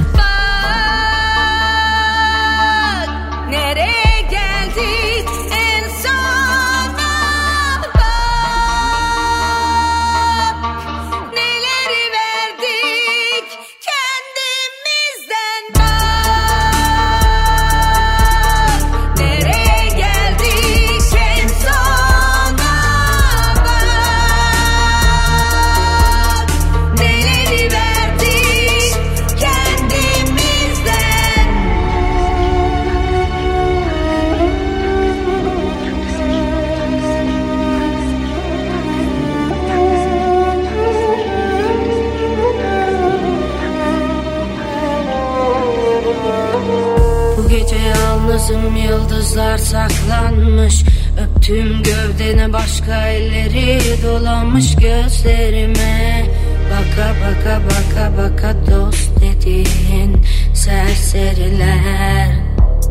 Yıldızlar 49.29 49.57
saklanmış 49.57 50.83
Öptüğüm 51.21 51.83
gövdene 51.83 52.53
başka 52.53 53.07
elleri 53.07 53.79
dolanmış 54.03 54.75
gözlerime. 54.75 56.25
Baka 56.71 57.13
baka 57.21 57.61
baka 57.65 58.17
baka 58.17 58.71
dost 58.71 59.11
dediğin 59.21 60.25
serseriler. 60.53 62.35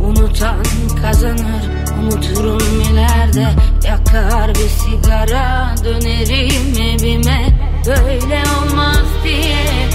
Unutan 0.00 0.64
kazanır 1.02 1.64
unuturum 2.02 2.80
ileride. 2.80 3.48
Yakar 3.88 4.48
bir 4.48 4.68
sigara 4.68 5.74
dönerim 5.84 6.82
evime. 6.82 7.48
Böyle 7.86 8.42
olmaz 8.60 9.06
diye 9.24 9.88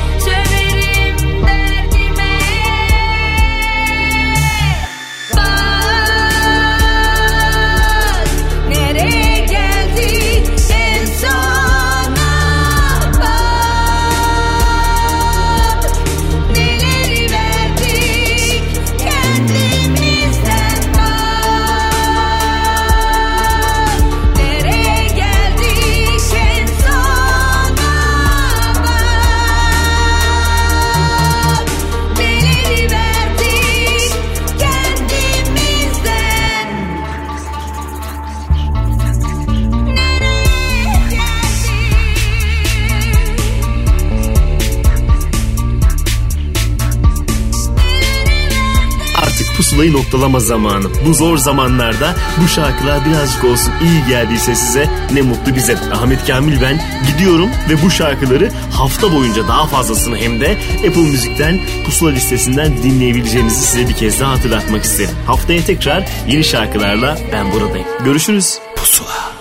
pusulayı 49.73 49.93
noktalama 49.93 50.39
zamanı. 50.39 50.87
Bu 51.07 51.13
zor 51.13 51.37
zamanlarda 51.37 52.15
bu 52.43 52.47
şarkılar 52.47 53.05
birazcık 53.05 53.43
olsun 53.43 53.73
iyi 53.83 54.07
geldiyse 54.07 54.55
size 54.55 54.89
ne 55.13 55.21
mutlu 55.21 55.55
bize. 55.55 55.77
Ahmet 55.93 56.27
Kamil 56.27 56.61
ben 56.61 56.81
gidiyorum 57.07 57.49
ve 57.69 57.81
bu 57.81 57.91
şarkıları 57.91 58.51
hafta 58.71 59.13
boyunca 59.13 59.47
daha 59.47 59.67
fazlasını 59.67 60.17
hem 60.17 60.41
de 60.41 60.57
Apple 60.87 61.01
Müzik'ten 61.01 61.59
pusula 61.85 62.09
listesinden 62.09 62.83
dinleyebileceğinizi 62.83 63.61
size 63.65 63.89
bir 63.89 63.93
kez 63.93 64.19
daha 64.19 64.31
hatırlatmak 64.31 64.83
isterim. 64.83 65.15
Haftaya 65.27 65.65
tekrar 65.65 66.07
yeni 66.27 66.43
şarkılarla 66.43 67.17
ben 67.31 67.51
buradayım. 67.51 67.87
Görüşürüz. 68.05 68.57
Pusula. 68.75 69.31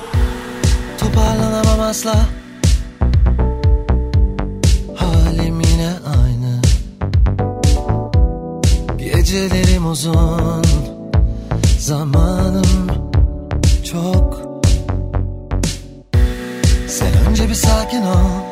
Toparlanamam 0.98 1.80
asla 1.80 2.41
uzun 9.92 10.62
Zamanım 11.78 12.88
çok. 13.84 14.42
Sen 16.88 17.12
önce 17.28 17.48
bir 17.48 17.54
sakin 17.54 18.02
ol 18.02 18.51